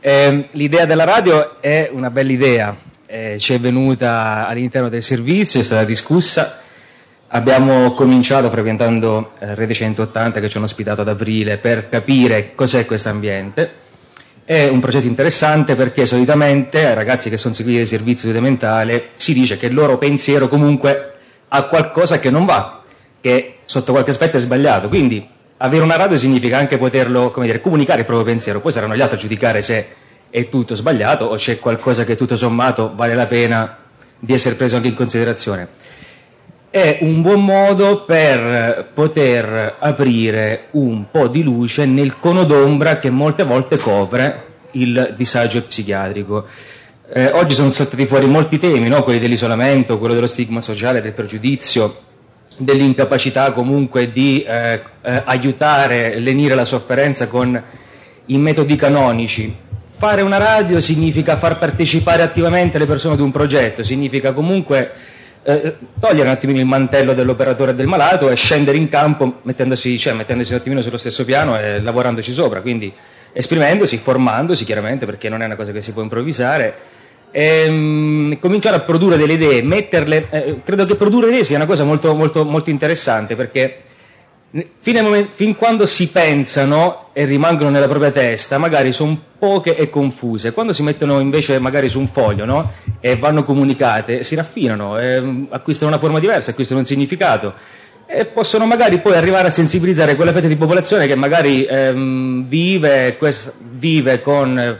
[0.00, 2.76] Ehm, l'idea della radio è una bella idea,
[3.12, 6.60] eh, ci è venuta all'interno del servizio, è stata discussa.
[7.28, 12.86] Abbiamo cominciato frequentando eh, Rete 180 che ci hanno ospitato ad aprile per capire cos'è
[12.86, 13.80] questo ambiente.
[14.44, 19.10] È un progetto interessante perché solitamente ai ragazzi che sono seguiti ai servizi di mentale
[19.16, 21.12] si dice che il loro pensiero comunque
[21.48, 22.82] ha qualcosa che non va,
[23.20, 24.88] che sotto qualche aspetto è sbagliato.
[24.88, 29.02] Quindi avere una radio significa anche poterlo dire, comunicare il proprio pensiero, poi saranno gli
[29.02, 30.00] altri a giudicare se
[30.32, 33.76] è tutto sbagliato o c'è qualcosa che tutto sommato vale la pena
[34.18, 35.68] di essere preso anche in considerazione.
[36.70, 43.10] È un buon modo per poter aprire un po' di luce nel cono d'ombra che
[43.10, 46.46] molte volte copre il disagio psichiatrico.
[47.12, 49.02] Eh, oggi sono saltati fuori molti temi, no?
[49.02, 51.94] quelli dell'isolamento, quello dello stigma sociale, del pregiudizio,
[52.56, 57.62] dell'incapacità comunque di eh, eh, aiutare, lenire la sofferenza con
[58.26, 59.54] i metodi canonici.
[60.02, 64.90] Fare una radio significa far partecipare attivamente le persone ad un progetto, significa comunque
[65.44, 70.14] eh, togliere un attimino il mantello dell'operatore del malato e scendere in campo mettendosi, cioè,
[70.14, 72.92] mettendosi un attimino sullo stesso piano e lavorandoci sopra, quindi
[73.32, 76.74] esprimendosi, formandosi chiaramente perché non è una cosa che si può improvvisare
[77.30, 81.66] e, mm, cominciare a produrre delle idee, metterle, eh, credo che produrre idee sia una
[81.66, 83.82] cosa molto, molto, molto interessante perché
[84.78, 89.76] fin, al momen- fin quando si pensano e rimangono nella propria testa, magari sono poche
[89.76, 90.52] e confuse.
[90.52, 92.72] Quando si mettono invece magari su un foglio no?
[93.00, 97.54] e vanno comunicate, si raffinano, ehm, acquistano una forma diversa, acquistano un significato
[98.06, 103.16] e possono magari poi arrivare a sensibilizzare quella fetta di popolazione che magari ehm, vive,
[103.16, 104.78] quest- vive con eh,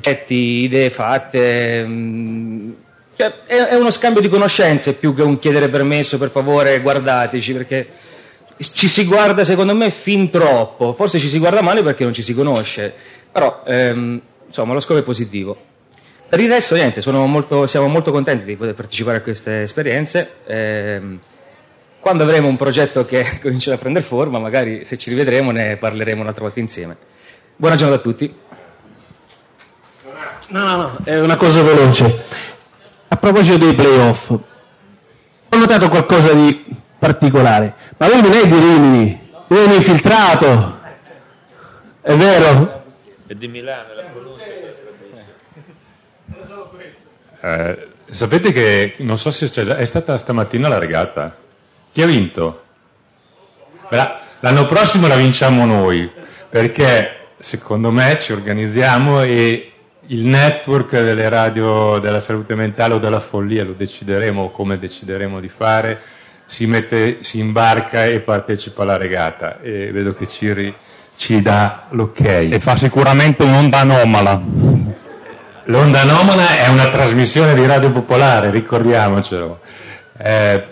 [0.00, 1.78] progetti, idee fatte.
[1.78, 2.74] ehm,
[3.16, 7.88] cioè, è uno scambio di conoscenze più che un chiedere permesso, per favore guardateci, perché
[8.58, 12.22] ci si guarda secondo me fin troppo, forse ci si guarda male perché non ci
[12.22, 12.92] si conosce,
[13.30, 15.56] però ehm, insomma lo scopo è positivo.
[16.28, 20.30] Per il resto niente, molto- siamo molto contenti di poter partecipare a queste esperienze.
[20.46, 21.18] ehm,
[22.00, 26.20] quando avremo un progetto che comincerà a prendere forma, magari se ci rivedremo ne parleremo
[26.22, 26.96] un'altra volta insieme.
[27.56, 28.32] Buona giornata a tutti.
[30.48, 32.22] No, no, no, è una cosa veloce.
[33.08, 36.64] A proposito dei playoff, ho notato qualcosa di
[37.06, 37.74] particolare.
[37.96, 40.80] Ma lui non è di Rimini, lui è un infiltrato.
[42.00, 42.84] È vero?
[43.26, 44.04] È di Milano, la.
[47.38, 51.36] Eh, sapete che non so se c'è già, è stata stamattina la regata.
[51.92, 52.62] Chi ha vinto?
[53.90, 56.10] La- L'anno prossimo la vinciamo noi,
[56.48, 59.72] perché secondo me ci organizziamo e
[60.08, 65.48] il network delle radio della salute mentale o della follia, lo decideremo come decideremo di
[65.48, 66.00] fare,
[66.46, 70.74] si, mette, si imbarca e partecipa alla regata e vedo che Ciri
[71.16, 72.20] ci dà l'ok.
[72.20, 74.40] E fa sicuramente un'onda anomala.
[75.64, 79.60] L'onda anomala è una trasmissione di radio popolare, ricordiamocelo.
[80.18, 80.64] Eh,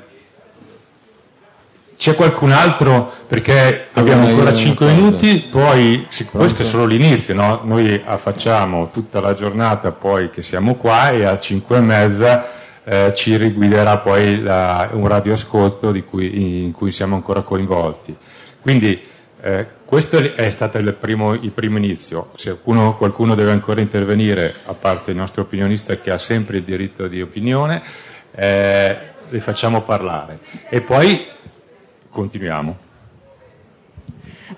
[1.96, 3.12] c'è qualcun altro?
[3.26, 7.60] Perché abbiamo ancora 5 minuti, poi sì, questo è solo l'inizio, no?
[7.64, 12.46] noi facciamo tutta la giornata poi che siamo qua e a 5 e mezza
[12.84, 18.16] eh, ci riguiderà poi la, un radioascolto cui, in cui siamo ancora coinvolti.
[18.60, 19.02] Quindi
[19.40, 24.54] eh, questo è stato il primo, il primo inizio, se qualcuno, qualcuno, deve ancora intervenire,
[24.66, 27.82] a parte il nostro opinionista che ha sempre il diritto di opinione,
[28.34, 28.96] eh,
[29.28, 30.38] li facciamo parlare.
[30.68, 31.26] E poi
[32.08, 32.83] continuiamo.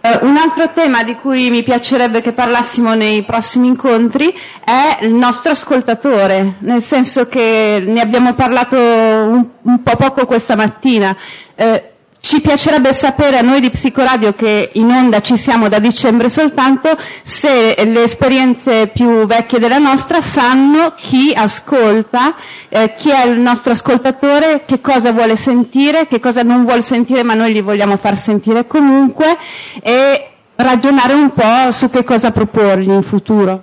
[0.00, 4.34] Uh, un altro tema di cui mi piacerebbe che parlassimo nei prossimi incontri
[4.64, 10.56] è il nostro ascoltatore, nel senso che ne abbiamo parlato un, un po' poco questa
[10.56, 11.16] mattina.
[11.54, 11.80] Uh,
[12.26, 16.98] ci piacerebbe sapere a noi di Psicoradio, che in onda ci siamo da dicembre soltanto,
[17.22, 22.34] se le esperienze più vecchie della nostra sanno chi ascolta,
[22.68, 27.22] eh, chi è il nostro ascoltatore, che cosa vuole sentire, che cosa non vuole sentire,
[27.22, 29.38] ma noi gli vogliamo far sentire comunque
[29.80, 33.62] e ragionare un po' su che cosa proporgli in futuro.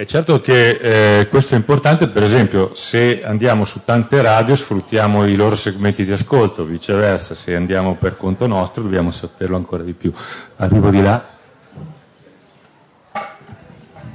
[0.00, 5.26] È certo che eh, questo è importante, per esempio, se andiamo su tante radio sfruttiamo
[5.26, 9.92] i loro segmenti di ascolto, viceversa, se andiamo per conto nostro dobbiamo saperlo ancora di
[9.92, 10.10] più.
[10.56, 11.22] Arrivo di là.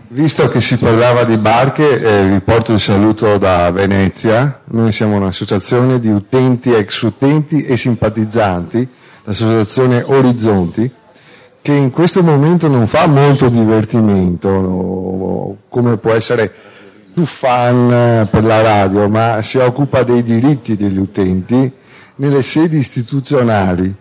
[0.08, 4.62] Visto che si parlava di barche, eh, vi porto il saluto da Venezia.
[4.72, 8.90] Noi siamo un'associazione di utenti, ex utenti e simpatizzanti,
[9.24, 10.92] l'associazione Orizzonti
[11.66, 16.54] che in questo momento non fa molto divertimento, come può essere
[17.12, 21.72] più fan per la radio, ma si occupa dei diritti degli utenti
[22.18, 23.92] nelle sedi istituzionali.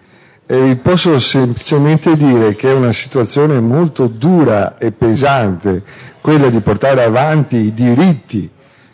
[0.44, 5.82] E vi posso semplicemente dire che è una situazione molto dura e pesante
[6.20, 8.46] quella di portare avanti i diritti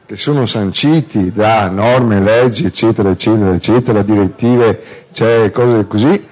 [0.07, 4.81] che sono sanciti da norme, leggi, eccetera, eccetera, eccetera, direttive,
[5.13, 6.25] c'è cose così,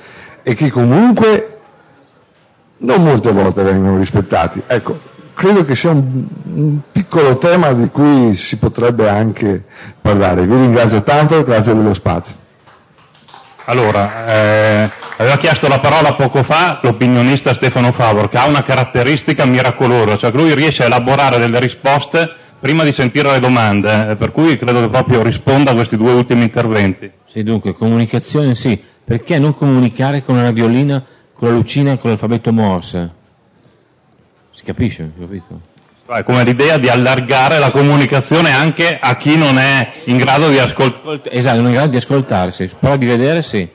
[0.45, 1.55] e che comunque
[2.79, 4.63] non molte volte vengono rispettati.
[4.67, 4.99] Ecco,
[5.35, 6.25] credo che sia un,
[6.55, 9.65] un, piccolo tema di cui si potrebbe anche
[10.01, 10.47] parlare.
[10.47, 12.35] Vi ringrazio tanto, grazie dello spazio.
[13.67, 19.45] Allora, eh, aveva chiesto la parola poco fa l'opinionista Stefano Favor, che ha una caratteristica
[19.45, 24.17] miracolosa, cioè che lui riesce a elaborare delle risposte prima di sentire le domande, eh,
[24.17, 27.11] per cui credo che proprio risponda a questi due ultimi interventi.
[27.27, 31.05] Sì, dunque, comunicazione sì, perché non comunicare con una violina
[31.39, 33.11] con la lucina con l'alfabeto Morse.
[34.51, 35.61] Si capisce, capito?
[36.05, 40.59] È come l'idea di allargare la comunicazione anche a chi non è in grado di
[40.59, 41.31] ascoltare.
[41.31, 43.69] Esatto, non è in grado di ascoltarsi, però di vedere sì.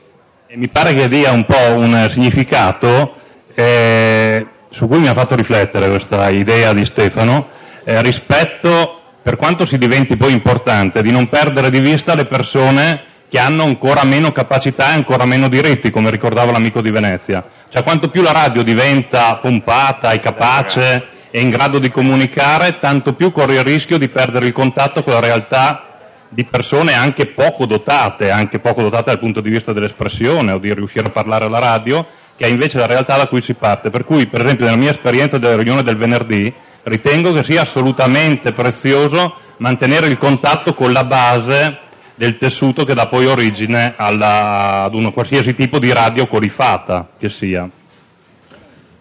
[0.46, 3.14] E mi pare che dia un po' un significato
[3.54, 7.48] eh, su cui mi ha fatto riflettere questa idea di Stefano
[7.82, 13.04] eh, rispetto, per quanto si diventi poi importante, di non perdere di vista le persone
[13.34, 17.44] che hanno ancora meno capacità e ancora meno diritti, come ricordava l'amico di Venezia.
[17.68, 23.14] Cioè quanto più la radio diventa pompata e capace e in grado di comunicare, tanto
[23.14, 25.96] più corre il rischio di perdere il contatto con la realtà
[26.28, 30.72] di persone anche poco dotate, anche poco dotate dal punto di vista dell'espressione o di
[30.72, 32.06] riuscire a parlare alla radio,
[32.36, 33.90] che è invece la realtà da cui si parte.
[33.90, 36.54] Per cui, per esempio, nella mia esperienza della riunione del venerdì,
[36.84, 41.82] ritengo che sia assolutamente prezioso mantenere il contatto con la base
[42.14, 47.28] del tessuto che dà poi origine alla, ad un qualsiasi tipo di radio corifata che
[47.28, 47.68] sia.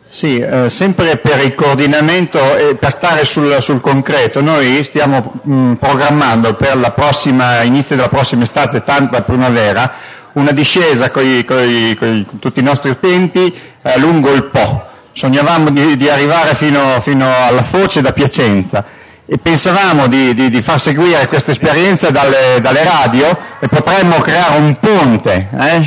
[0.06, 5.74] Sì, eh, sempre per il coordinamento e per stare sul, sul concreto, noi stiamo mh,
[5.74, 9.92] programmando per la prossima, inizio della prossima estate, tanto la primavera,
[10.34, 14.86] una discesa con tutti i nostri utenti eh, lungo il Po.
[15.12, 18.86] Sognavamo di, di arrivare fino, fino alla Foce da Piacenza
[19.26, 24.58] e pensavamo di, di, di, far seguire questa esperienza dalle, dalle, radio e potremmo creare
[24.58, 25.82] un ponte eh,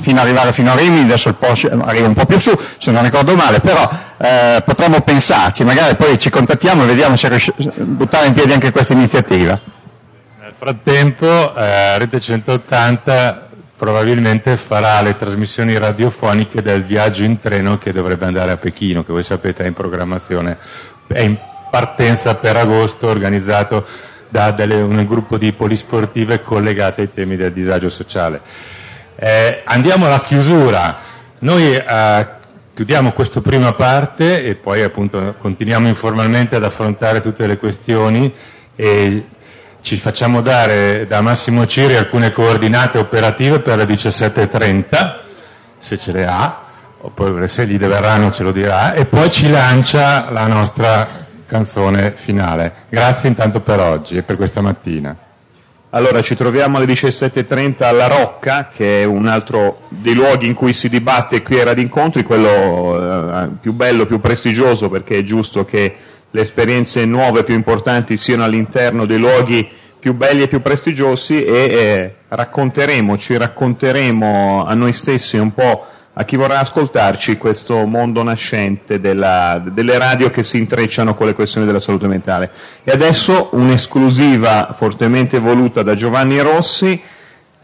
[0.00, 1.52] fino ad arrivare fino a Rimini, adesso il po'
[1.84, 6.16] arriva un po' più su se non ricordo male, però eh, potremmo pensarci, magari poi
[6.16, 9.60] ci contattiamo e vediamo se riusciamo a buttare in piedi anche questa iniziativa.
[10.40, 17.92] Nel frattempo eh, Rete 180 probabilmente farà le trasmissioni radiofoniche del viaggio in treno che
[17.92, 20.56] dovrebbe andare a Pechino, che voi sapete è in programmazione,
[21.08, 21.36] è in
[21.74, 23.84] partenza per agosto organizzato
[24.28, 28.40] da delle, un gruppo di polisportive collegate ai temi del disagio sociale.
[29.16, 30.98] Eh, andiamo alla chiusura.
[31.40, 32.26] Noi eh,
[32.74, 38.32] chiudiamo questa prima parte e poi appunto continuiamo informalmente ad affrontare tutte le questioni
[38.76, 39.26] e
[39.80, 45.14] ci facciamo dare da Massimo Ciri alcune coordinate operative per le 17.30,
[45.78, 46.62] se ce le ha,
[47.00, 51.22] oppure se gli verranno ce lo dirà, e poi ci lancia la nostra
[51.54, 52.72] canzone finale.
[52.88, 55.16] Grazie intanto per oggi e per questa mattina.
[55.90, 60.72] Allora ci troviamo alle 17.30 alla Rocca, che è un altro dei luoghi in cui
[60.72, 65.94] si dibatte qui a Radincontri, quello eh, più bello, più prestigioso, perché è giusto che
[66.28, 69.68] le esperienze nuove più importanti siano all'interno dei luoghi
[70.00, 75.86] più belli e più prestigiosi e eh, racconteremo, ci racconteremo a noi stessi un po'
[76.16, 81.34] a chi vorrà ascoltarci questo mondo nascente della, delle radio che si intrecciano con le
[81.34, 82.50] questioni della salute mentale.
[82.84, 87.00] E adesso un'esclusiva fortemente voluta da Giovanni Rossi,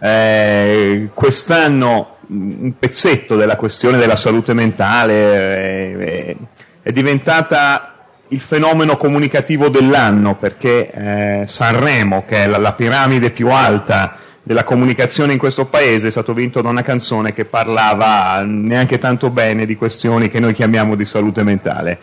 [0.00, 6.36] eh, quest'anno un pezzetto della questione della salute mentale eh,
[6.82, 7.94] è diventata
[8.28, 14.16] il fenomeno comunicativo dell'anno perché eh, Sanremo, che è la, la piramide più alta
[14.50, 19.30] della comunicazione in questo paese è stato vinto da una canzone che parlava neanche tanto
[19.30, 21.96] bene di questioni che noi chiamiamo di salute mentale.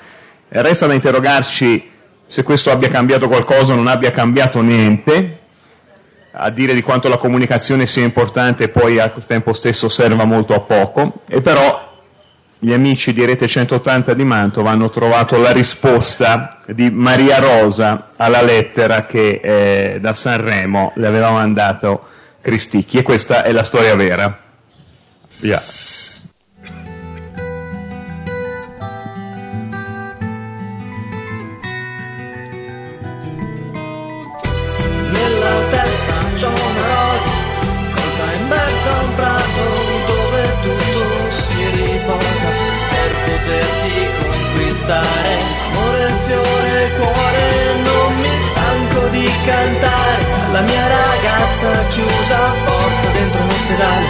[0.48, 1.92] Resta da interrogarci
[2.26, 5.40] se questo abbia cambiato qualcosa o non abbia cambiato niente,
[6.32, 10.54] a dire di quanto la comunicazione sia importante e poi al tempo stesso serva molto
[10.54, 12.00] a poco, e però
[12.60, 18.42] gli amici di Rete 180 di Mantova hanno trovato la risposta di Maria Rosa alla
[18.42, 22.16] lettera che eh, da Sanremo le aveva mandato
[22.48, 24.40] Cristicchi e questa è la storia vera.
[25.40, 25.62] Via.
[51.68, 54.06] Ragazza chiusa forza dentro un ospedale,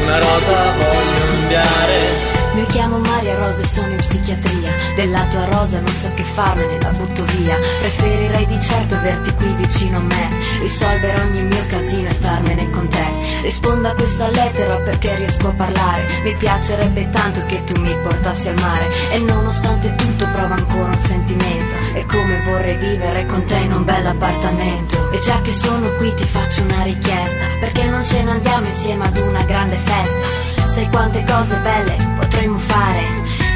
[0.00, 2.37] una rosa voglio inviare.
[2.58, 4.72] Mi chiamo Maria Rosa e sono in psichiatria.
[4.96, 7.54] Della tua rosa non so che farmene, la butto via.
[7.54, 10.28] Preferirei di certo averti qui vicino a me.
[10.58, 13.06] Risolvere ogni mio casino e starmene con te.
[13.42, 16.02] Rispondo a questa lettera perché riesco a parlare.
[16.24, 18.86] Mi piacerebbe tanto che tu mi portassi al mare.
[19.12, 21.74] E nonostante tutto provo ancora un sentimento.
[21.94, 25.12] E come vorrei vivere con te in un bel appartamento.
[25.12, 27.44] E già che sono qui ti faccio una richiesta.
[27.60, 32.58] Perché non ce ne andiamo insieme ad una grande festa Sai quante cose belle potremmo
[32.58, 33.02] fare.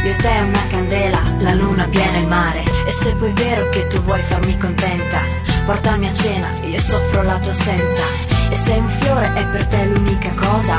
[0.05, 2.65] Io e te una candela, la luna piena il mare.
[2.87, 7.23] E se poi è vero che tu vuoi farmi contenta Portami a cena, io soffro
[7.23, 8.03] la tua assenza.
[8.51, 10.77] E se un fiore è per te l'unica cosa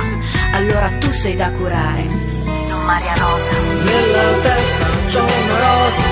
[0.52, 2.04] Allora tu sei da curare.
[2.04, 3.56] Non Maria Rosa.
[3.84, 6.04] Nella testa c'ho una rosa,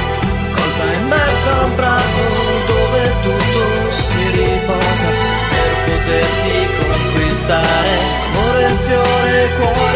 [0.55, 2.21] colta in mezzo a un prato
[2.67, 5.09] dove tutto si riposa.
[5.51, 7.99] Per poterti conquistare.
[8.31, 9.90] Amore, fiore, cuore,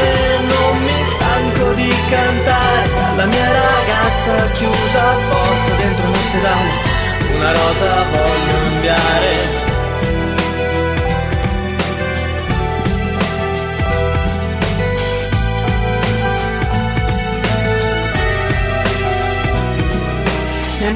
[2.10, 2.90] cantare.
[3.16, 6.72] La mia ragazza chiusa a forza dentro un ospedale,
[7.36, 9.75] una rosa voglio inviare.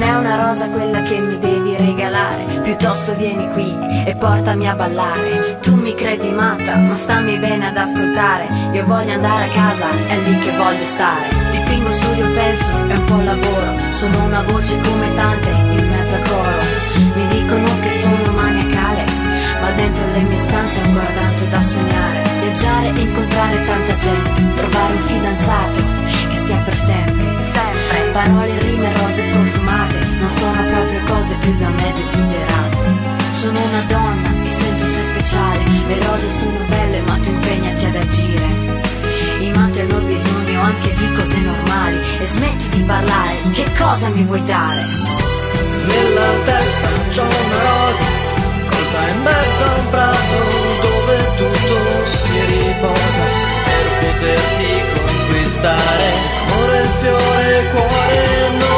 [0.00, 3.68] Non è una rosa quella che mi devi regalare, piuttosto vieni qui
[4.06, 5.58] e portami a ballare.
[5.60, 8.48] Tu mi credi matta, ma stammi bene ad ascoltare.
[8.72, 11.28] Io voglio andare a casa, è lì che voglio stare.
[11.50, 13.76] Dipingo, studio, penso, è un po' lavoro.
[13.90, 16.60] Sono una voce come tante in mezzo a coro.
[16.96, 19.04] Mi dicono che sono maniacale,
[19.60, 22.22] ma dentro le mie stanze ho ancora tanto da sognare.
[22.40, 25.80] Viaggiare e incontrare tanta gente, trovare un fidanzato
[26.30, 27.38] che sia per sempre.
[27.52, 28.10] Sempre.
[28.12, 29.59] Parole, rime, rose profumate, non
[30.38, 32.78] sono proprio cose più da me desiderate.
[33.40, 37.96] Sono una donna, mi sento sei speciale, le rose sono belle ma tu impegnati ad
[37.96, 38.46] agire.
[39.40, 44.22] I matti hanno bisogno anche di cose normali e smetti di parlare, che cosa mi
[44.24, 44.84] vuoi dare?
[45.86, 48.04] Nella testa c'ho una rosa,
[48.68, 50.38] colta in mezzo a un prato
[50.82, 53.24] dove tutto si riposa
[53.64, 56.12] per poterti conquistare.
[56.46, 58.69] Amore, fiore, cuore, non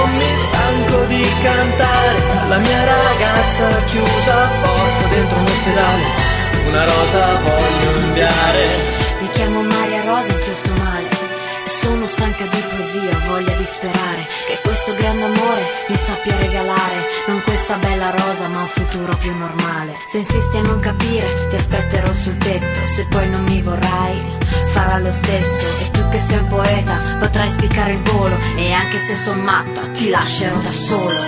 [0.93, 2.19] stanco di cantare.
[2.49, 6.03] La mia ragazza chiusa a forza dentro un ospedale,
[6.67, 8.67] una rosa voglio inviare.
[9.21, 11.23] Mi chiamo Maria Rosa e sto male
[11.67, 14.27] sono stanca di poesia, voglia di sperare
[14.93, 19.95] questo grande amore mi sappia regalare non questa bella rosa ma un futuro più normale.
[20.07, 24.41] Se insisti a non capire ti aspetterò sul tetto, se poi non mi vorrai
[24.73, 28.99] farà lo stesso e tu che sei un poeta potrai spiccare il volo e anche
[28.99, 31.21] se son matta ti lascerò da solo.